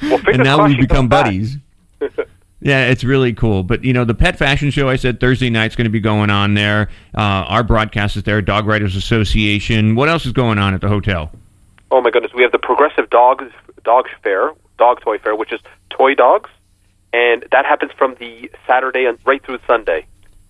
[0.03, 1.57] Well, and now we've become buddies.
[2.61, 3.63] Yeah, it's really cool.
[3.63, 6.31] But you know, the pet fashion show I said Thursday night's going to be going
[6.31, 6.89] on there.
[7.17, 8.41] Uh, our broadcast is there.
[8.43, 9.95] Dog Writers Association.
[9.95, 11.31] What else is going on at the hotel?
[11.91, 13.45] Oh my goodness, we have the Progressive Dogs
[13.85, 16.51] Dog Fair, Dog Toy Fair, which is toy dogs,
[17.13, 20.07] and that happens from the Saturday and right through Sunday.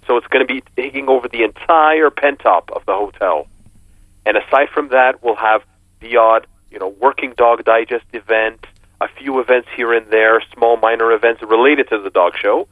[0.07, 3.47] So it's going to be taking over the entire pent pentop of the hotel.
[4.25, 5.63] And aside from that, we'll have
[6.01, 8.67] the odd, you know, working dog digest event,
[9.01, 12.69] a few events here and there, small minor events related to the dog show.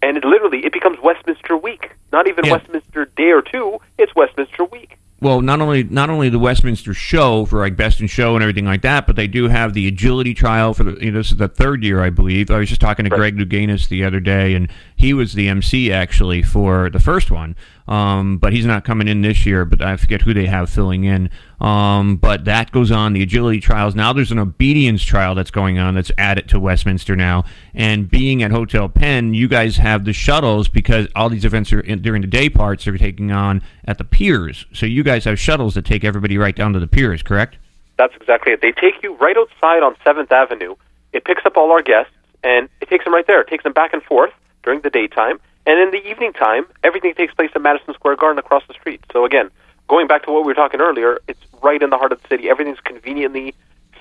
[0.00, 1.90] And it literally it becomes Westminster Week.
[2.10, 2.52] Not even Yeah.
[2.52, 4.96] Westminster Day or two, it's Westminster Week.
[5.20, 8.64] Well, not only not only the Westminster show for like best in show and everything
[8.64, 10.92] like that, but they do have the agility trial for the.
[11.04, 12.50] You know, this is the third year, I believe.
[12.50, 15.92] I was just talking to Greg Louganis the other day, and he was the MC
[15.92, 17.56] actually for the first one.
[17.86, 19.64] Um, but he's not coming in this year.
[19.64, 21.30] But I forget who they have filling in.
[21.60, 23.94] Um, but that goes on the agility trials.
[23.94, 27.44] Now there's an obedience trial that's going on that's added to Westminster now.
[27.74, 31.80] And being at Hotel Penn, you guys have the shuttles because all these events are
[31.80, 34.66] in, during the day parts are taking on at the piers.
[34.72, 37.56] So you guys have shuttles that take everybody right down to the piers, correct?
[37.96, 38.60] That's exactly it.
[38.60, 40.74] They take you right outside on Seventh Avenue.
[41.12, 43.40] It picks up all our guests and it takes them right there.
[43.40, 44.32] It takes them back and forth
[44.64, 48.38] during the daytime, and in the evening time, everything takes place at Madison Square Garden
[48.38, 49.00] across the street.
[49.12, 49.50] So again,
[49.88, 52.28] going back to what we were talking earlier, it's right in the heart of the
[52.28, 52.48] city.
[52.48, 53.54] Everything's conveniently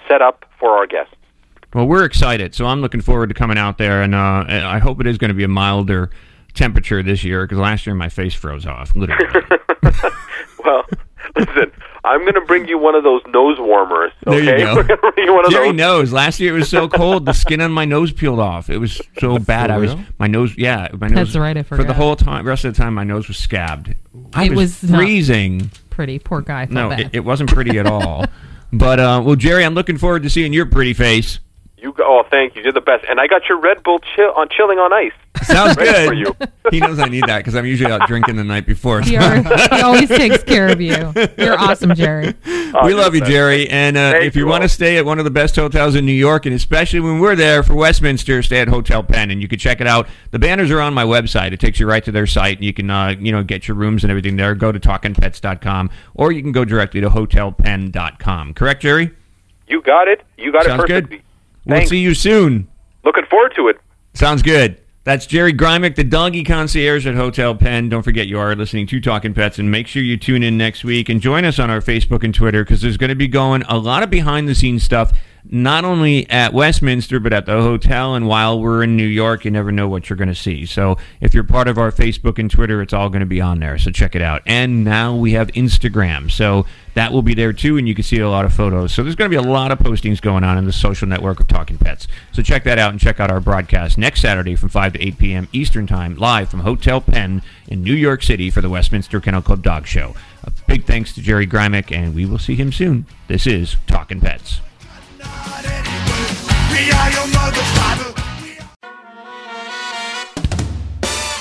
[0.07, 1.13] set up for our guests.
[1.73, 4.99] Well, we're excited, so I'm looking forward to coming out there, and uh, I hope
[4.99, 6.11] it is going to be a milder
[6.53, 8.95] temperature this year because last year my face froze off.
[8.95, 9.41] Literally.
[10.63, 10.85] Well,
[11.35, 11.71] listen,
[12.05, 14.11] I'm going to bring you one of those nose warmers.
[14.25, 14.75] There Okay, you go.
[14.75, 15.75] We're going to bring you one of Jerry those.
[15.77, 16.13] knows.
[16.13, 18.69] Last year it was so cold, the skin on my nose peeled off.
[18.69, 19.71] It was so bad.
[19.71, 20.05] I was real?
[20.19, 20.57] my nose.
[20.57, 21.27] Yeah, my nose.
[21.33, 21.81] That's right, I forgot.
[21.81, 23.95] For the whole time, rest of the time, my nose was scabbed.
[24.33, 25.71] I It was, was not freezing.
[25.89, 26.67] Pretty poor guy.
[26.69, 28.25] No, it, it wasn't pretty at all.
[28.75, 31.37] But uh, well, Jerry, I'm looking forward to seeing your pretty face.
[31.83, 32.63] You go, oh, thank you.
[32.63, 33.03] You're the best.
[33.09, 35.11] And I got your Red Bull chill on chilling on ice.
[35.43, 36.07] Sounds Ready good.
[36.07, 36.35] for you.
[36.71, 39.01] he knows I need that because I'm usually out drinking the night before.
[39.01, 41.11] he, always, he always takes care of you.
[41.37, 42.33] You're awesome, Jerry.
[42.45, 43.19] Oh, we love you.
[43.19, 43.69] Jerry.
[43.69, 46.05] And uh, if you you want to stay at one of the best hotels in
[46.05, 49.49] New York, and especially when we're there for Westminster, stay at Hotel Penn, and you
[49.49, 50.07] can check it out.
[50.31, 51.51] The banners are on my website.
[51.51, 53.75] It takes you right to their site, and you can uh, you know get your
[53.75, 54.55] rooms and everything there.
[54.55, 58.53] Go to talkingpets.com, or you can go directly to hotelpenn.com.
[58.53, 59.11] Correct, Jerry?
[59.67, 60.21] You got it.
[60.37, 61.21] You got Sounds it good.
[61.65, 61.89] We'll Thanks.
[61.89, 62.67] see you soon.
[63.03, 63.77] Looking forward to it.
[64.13, 64.79] Sounds good.
[65.05, 67.89] That's Jerry Grymek, the doggy concierge at Hotel Penn.
[67.89, 70.85] Don't forget you are listening to Talking Pets, and make sure you tune in next
[70.85, 73.63] week and join us on our Facebook and Twitter because there's going to be going
[73.63, 75.11] a lot of behind the scenes stuff
[75.45, 78.15] not only at Westminster, but at the hotel.
[78.15, 80.65] And while we're in New York, you never know what you're going to see.
[80.65, 83.59] So if you're part of our Facebook and Twitter, it's all going to be on
[83.59, 83.77] there.
[83.77, 84.41] So check it out.
[84.45, 86.31] And now we have Instagram.
[86.31, 88.93] So that will be there too, and you can see a lot of photos.
[88.93, 91.39] So there's going to be a lot of postings going on in the social network
[91.39, 92.07] of Talking Pets.
[92.31, 95.17] So check that out and check out our broadcast next Saturday from 5 to 8
[95.17, 95.47] p.m.
[95.51, 99.63] Eastern Time, live from Hotel Penn in New York City for the Westminster Kennel Club
[99.63, 100.15] Dog Show.
[100.43, 103.05] A big thanks to Jerry Grymek, and we will see him soon.
[103.27, 104.61] This is Talking Pets.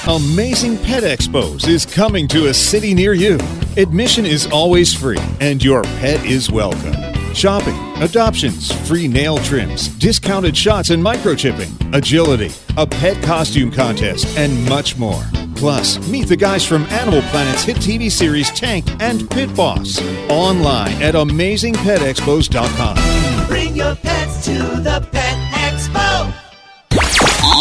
[0.09, 3.39] Amazing Pet Expos is coming to a city near you.
[3.77, 7.22] Admission is always free, and your pet is welcome.
[7.35, 14.69] Shopping, adoptions, free nail trims, discounted shots and microchipping, agility, a pet costume contest, and
[14.69, 15.23] much more.
[15.57, 19.99] Plus, meet the guys from Animal Planet's hit TV series Tank and Pit Boss.
[20.29, 23.47] Online at amazingpetexpos.com.
[23.49, 26.33] Bring your pets to the Pet Expo.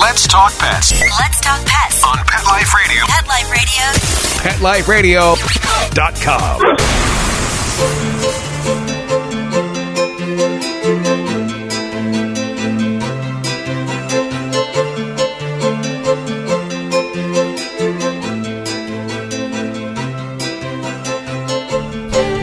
[0.02, 3.06] Let's talk pets Let's talk pets on Pet Life Radio.
[3.08, 3.30] Pet
[4.62, 5.36] Life Radio.
[5.36, 8.11] PetLifeRadio.com.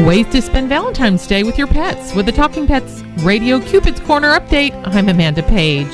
[0.06, 2.14] Ways to spend Valentine's Day with your pets.
[2.14, 5.92] With the Talking Pets Radio Cupid's Corner update, I'm Amanda Page.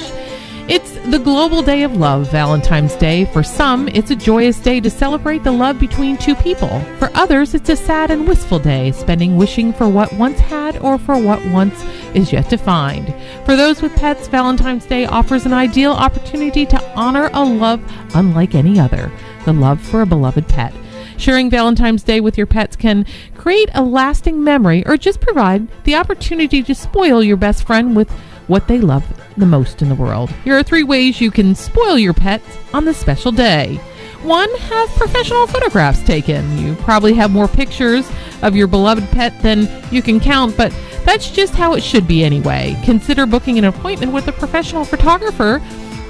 [0.69, 3.25] It's the global day of love, Valentine's Day.
[3.25, 6.81] For some, it's a joyous day to celebrate the love between two people.
[6.99, 10.99] For others, it's a sad and wistful day, spending wishing for what once had or
[10.99, 11.83] for what once
[12.15, 13.15] is yet to find.
[13.47, 17.83] For those with pets, Valentine's Day offers an ideal opportunity to honor a love
[18.15, 19.11] unlike any other
[19.47, 20.75] the love for a beloved pet.
[21.17, 23.07] Sharing Valentine's Day with your pets can
[23.37, 28.11] create a lasting memory or just provide the opportunity to spoil your best friend with
[28.47, 29.05] what they love
[29.37, 30.31] the most in the world.
[30.45, 33.81] Here are three ways you can spoil your pets on this special day.
[34.23, 36.57] One, have professional photographs taken.
[36.59, 38.11] You probably have more pictures
[38.43, 42.25] of your beloved pet than you can count, but that's just how it should be
[42.25, 42.75] anyway.
[42.85, 45.61] Consider booking an appointment with a professional photographer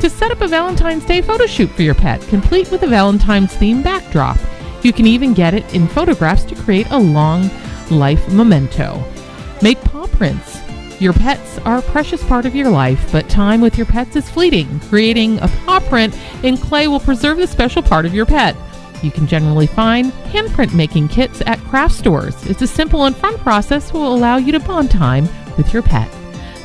[0.00, 3.52] to set up a Valentine's Day photo shoot for your pet, complete with a Valentine's
[3.54, 4.38] theme backdrop.
[4.84, 7.50] You can even get it in photographs to create a long
[7.90, 9.02] life memento.
[9.62, 10.60] Make paw prints.
[11.00, 14.28] Your pets are a precious part of your life, but time with your pets is
[14.28, 14.80] fleeting.
[14.90, 18.54] Creating a paw print in clay will preserve the special part of your pet.
[19.02, 22.36] You can generally find handprint making kits at craft stores.
[22.44, 25.82] It's a simple and fun process that will allow you to bond time with your
[25.82, 26.10] pet.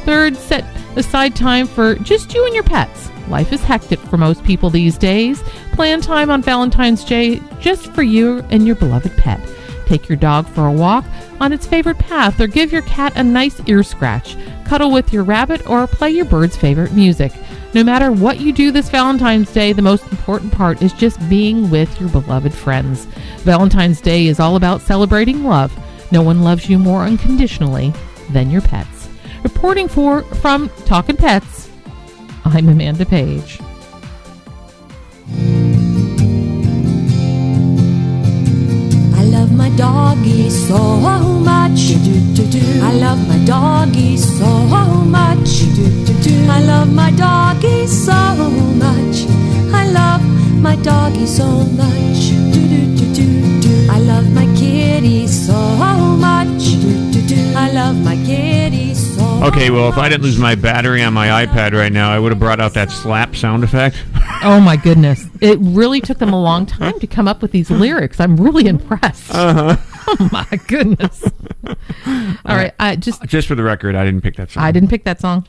[0.04, 0.66] Third, set
[0.98, 3.10] aside time for just you and your pets.
[3.30, 5.42] Life is hectic for most people these days.
[5.74, 9.40] Plan time on Valentine's Day just for you and your beloved pet.
[9.86, 11.06] Take your dog for a walk
[11.40, 14.36] on its favorite path or give your cat a nice ear scratch.
[14.66, 17.32] Cuddle with your rabbit or play your bird's favorite music.
[17.74, 21.70] No matter what you do this Valentine's Day, the most important part is just being
[21.70, 23.06] with your beloved friends.
[23.44, 25.72] Valentine's Day is all about celebrating love.
[26.12, 27.94] No one loves you more unconditionally
[28.32, 29.08] than your pets.
[29.44, 31.69] Reporting for from Talkin' Pets,
[32.46, 33.60] I'm Amanda Page.
[39.14, 40.78] I love my doggy so
[41.44, 41.92] much.
[42.82, 44.48] I love my doggy so
[45.06, 45.64] much.
[46.50, 48.14] I love my doggy so
[48.84, 49.26] much.
[49.74, 50.24] I love
[50.62, 51.48] my doggy so
[51.80, 52.32] much.
[53.90, 56.64] I love my kitty so much.
[57.56, 58.49] I love my kitty
[59.42, 62.32] Okay, well, if I didn't lose my battery on my iPad right now, I would
[62.32, 64.04] have brought out that slap sound effect.
[64.42, 65.26] Oh my goodness.
[65.42, 68.22] It really took them a long time to come up with these lyrics.
[68.22, 69.30] I'm really impressed.
[69.34, 69.76] Uh-huh.
[70.08, 71.30] Oh my goodness.
[71.66, 74.64] All right, I just Just for the record, I didn't pick that song.
[74.64, 75.46] I didn't pick that song.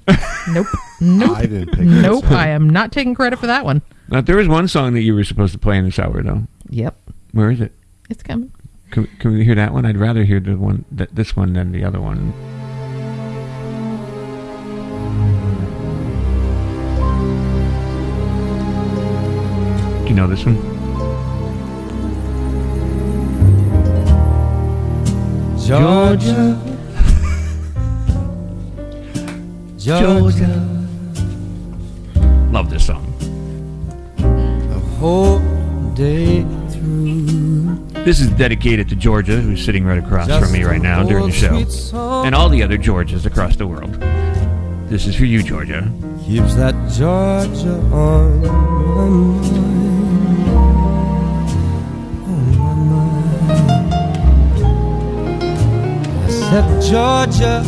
[0.48, 0.66] Nope.
[1.00, 1.36] Nope.
[1.36, 2.24] I didn't pick that Nope.
[2.24, 2.32] song.
[2.32, 3.80] I am not taking credit for that one.
[4.08, 6.48] Now, there was one song that you were supposed to play in this hour, though.
[6.70, 6.96] Yep.
[7.30, 7.72] Where is it?
[8.08, 8.50] It's coming.
[8.90, 9.86] Can, can we hear that one?
[9.86, 12.32] I'd rather hear the one, th- this one, than the other one.
[20.10, 20.56] You know this one?
[25.64, 26.60] Georgia.
[29.78, 30.66] Georgia.
[32.50, 33.06] Love this song.
[34.16, 35.38] The whole
[35.94, 37.76] day through.
[38.04, 41.26] This is dedicated to Georgia, who's sitting right across Just from me right now during
[41.26, 41.54] the show,
[42.24, 43.94] and all the other Georgias across the world.
[44.90, 45.88] This is for you, Georgia.
[46.26, 49.69] Keeps that Georgia on
[56.50, 57.62] except mm, Georgia.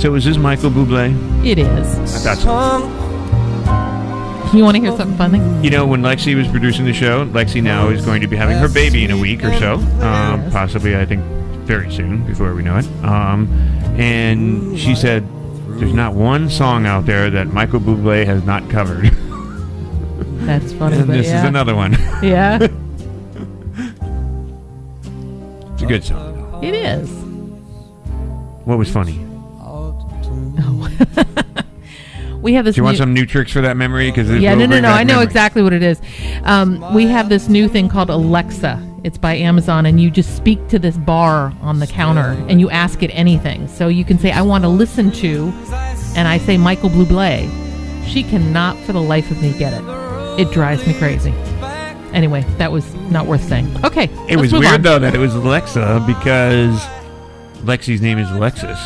[0.00, 1.44] So is this Michael Bublé?
[1.44, 1.98] It is.
[2.26, 2.78] I thought so.
[4.56, 5.38] You want to hear something funny?
[5.62, 8.56] You know, when Lexi was producing the show, Lexi now is going to be having
[8.56, 11.22] her baby in a week or so, um, possibly, I think,
[11.66, 12.86] very soon, before we know it.
[13.04, 13.48] Um,
[13.98, 15.26] and she said,
[15.78, 19.10] "There's not one song out there that Michael Bublé has not covered."
[20.46, 20.96] That's funny.
[20.98, 21.38] and this yeah.
[21.38, 21.92] is another one.
[22.22, 22.58] Yeah,
[25.72, 26.64] it's a good song.
[26.64, 27.10] it is.
[28.64, 29.22] What was funny?
[32.46, 32.76] We have this.
[32.76, 34.08] Do you want some Neutricks for that memory?
[34.08, 34.90] Because yeah, no, no, no.
[34.90, 36.00] I know exactly what it is.
[36.44, 38.80] Um, we have this new thing called Alexa.
[39.02, 42.70] It's by Amazon, and you just speak to this bar on the counter, and you
[42.70, 43.66] ask it anything.
[43.66, 45.52] So you can say, "I want to listen to,"
[46.14, 47.50] and I say Michael Bublé.
[48.06, 49.95] She cannot, for the life of me, get it.
[50.38, 51.32] It drives me crazy.
[52.12, 53.68] Anyway, that was not worth saying.
[53.84, 54.82] Okay, It was weird on.
[54.82, 56.78] though that it was Alexa because
[57.64, 58.78] Lexi's name is Alexis,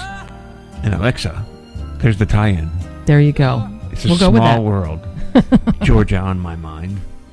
[0.83, 1.45] and Alexa.
[1.99, 2.71] There's the tie-in.
[3.07, 3.69] There you go.
[3.93, 4.63] It's a we'll go with small that.
[4.63, 5.01] world.
[5.83, 7.01] Georgia on my mind.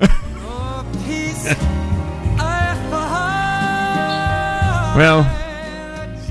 [4.96, 5.20] well,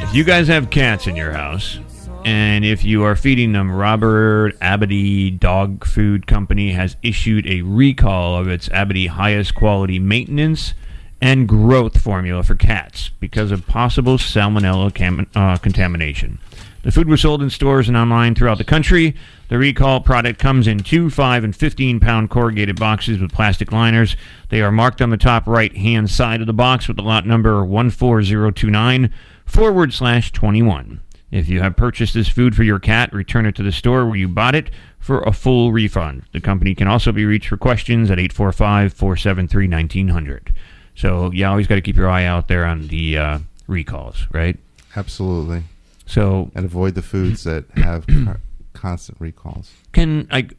[0.01, 1.79] if you guys have cats in your house,
[2.27, 8.35] and if you are feeding them, Robert Abady Dog Food Company has issued a recall
[8.35, 10.73] of its Abady highest quality maintenance
[11.21, 16.37] and growth formula for cats because of possible salmonella cam- uh, contamination.
[16.83, 19.15] The food was sold in stores and online throughout the country.
[19.47, 24.17] The recall product comes in 2, 5, and 15 pound corrugated boxes with plastic liners.
[24.49, 27.25] They are marked on the top right hand side of the box with the lot
[27.25, 29.13] number 14029
[29.45, 30.99] forward slash 21.
[31.29, 34.15] If you have purchased this food for your cat, return it to the store where
[34.15, 34.69] you bought it
[34.99, 36.23] for a full refund.
[36.31, 40.53] The company can also be reached for questions at 845 473 1900.
[40.95, 44.57] So you always got to keep your eye out there on the uh, recalls, right?
[44.95, 45.63] Absolutely.
[46.05, 48.05] So and avoid the foods that have
[48.73, 49.71] constant recalls.
[49.91, 50.53] Can like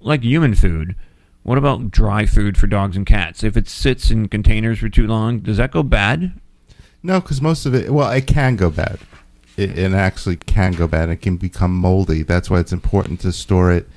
[0.00, 0.96] like human food?
[1.44, 3.42] What about dry food for dogs and cats?
[3.42, 6.32] If it sits in containers for too long, does that go bad?
[7.02, 8.98] No, because most of it, well, it can go bad.
[9.58, 11.08] It, it actually can go bad.
[11.10, 12.22] It can become moldy.
[12.22, 13.88] That's why it's important to store it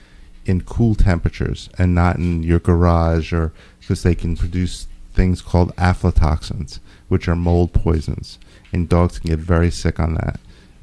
[0.45, 5.76] in cool temperatures and not in your garage, or because they can produce things called
[5.76, 8.39] aflatoxins, which are mold poisons,
[8.74, 10.39] and dogs can get very sick on that.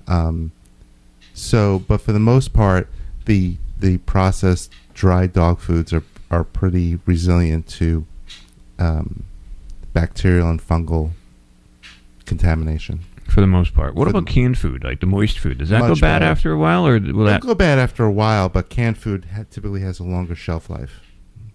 [0.06, 0.52] Um,
[1.34, 2.88] so, but for the most part,
[3.24, 8.06] the the processed dry dog foods are are pretty resilient to
[8.78, 9.24] um,
[9.92, 11.10] bacterial and fungal
[12.26, 13.00] contamination.
[13.28, 13.94] For the most part.
[13.94, 15.58] What about canned food, like the moist food?
[15.58, 16.30] Does that go Much bad better.
[16.30, 17.40] after a while, or will It'll that?
[17.42, 21.00] go bad after a while, but canned food ha- typically has a longer shelf life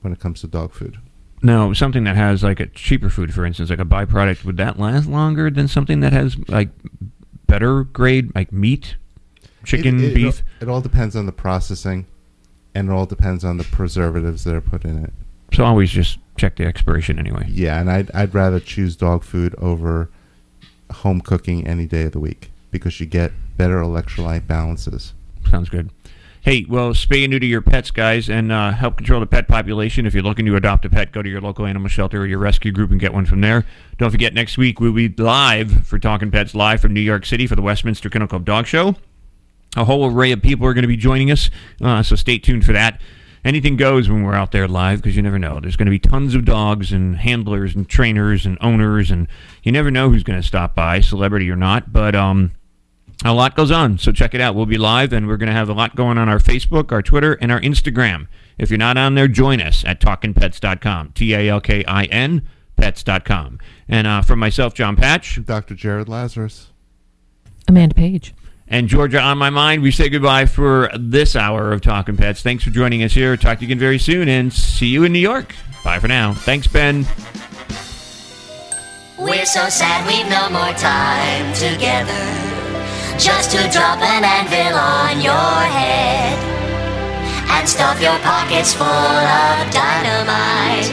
[0.01, 0.97] when it comes to dog food.
[1.41, 4.79] Now, something that has like a cheaper food, for instance, like a byproduct, would that
[4.79, 6.69] last longer than something that has like
[7.47, 8.95] better grade, like meat,
[9.65, 10.43] chicken, It- it- beef?
[10.61, 12.05] It, all depends on the processing,
[12.75, 15.13] and it all depends on the preservatives that are put in it.
[15.53, 17.47] So always just check the expiration anyway.
[17.49, 20.09] Yeah, and I'd I'd rather choose dog food over
[20.93, 25.13] home cooking any day of the week because you get better electrolyte balances.
[25.49, 25.89] Sounds good.
[26.41, 30.05] Hey, well, spay and neuter your pets, guys, and uh, help control the pet population.
[30.05, 32.39] If you're looking to adopt a pet, go to your local animal shelter or your
[32.39, 33.65] rescue group and get one from there.
[33.97, 37.47] Don't forget, next week we'll be live for Talking Pets live from New York City
[37.47, 38.95] for the Westminster Kennel Club Dog Show.
[39.77, 41.49] A whole array of people are going to be joining us,
[41.81, 42.99] uh, so stay tuned for that.
[43.45, 45.59] Anything goes when we're out there live because you never know.
[45.59, 49.27] There's going to be tons of dogs and handlers and trainers and owners, and
[49.63, 51.91] you never know who's going to stop by, celebrity or not.
[51.91, 52.51] But um,
[53.25, 54.55] a lot goes on, so check it out.
[54.55, 57.01] We'll be live, and we're going to have a lot going on our Facebook, our
[57.01, 58.27] Twitter, and our Instagram.
[58.57, 61.11] If you're not on there, join us at talkinpets.com.
[61.13, 63.59] T A L K I N pets.com.
[63.87, 65.75] And uh, from myself, Jon Patch, Dr.
[65.75, 66.71] Jared Lazarus,
[67.67, 68.33] Amanda Page.
[68.73, 72.41] And Georgia on my mind, we say goodbye for this hour of Talking Pets.
[72.41, 73.37] Thanks for joining us here.
[73.37, 75.53] Talk to you again very soon, and see you in New York.
[75.83, 76.33] Bye for now.
[76.33, 77.05] Thanks, Ben.
[79.19, 82.17] We're so sad we've no more time together.
[83.21, 86.33] Just to drop an anvil on your head
[87.53, 90.89] and stuff your pockets full of dynamite.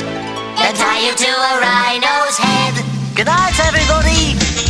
[0.61, 2.85] and tie you to a rhino's head.
[3.17, 4.70] Good night, everybody.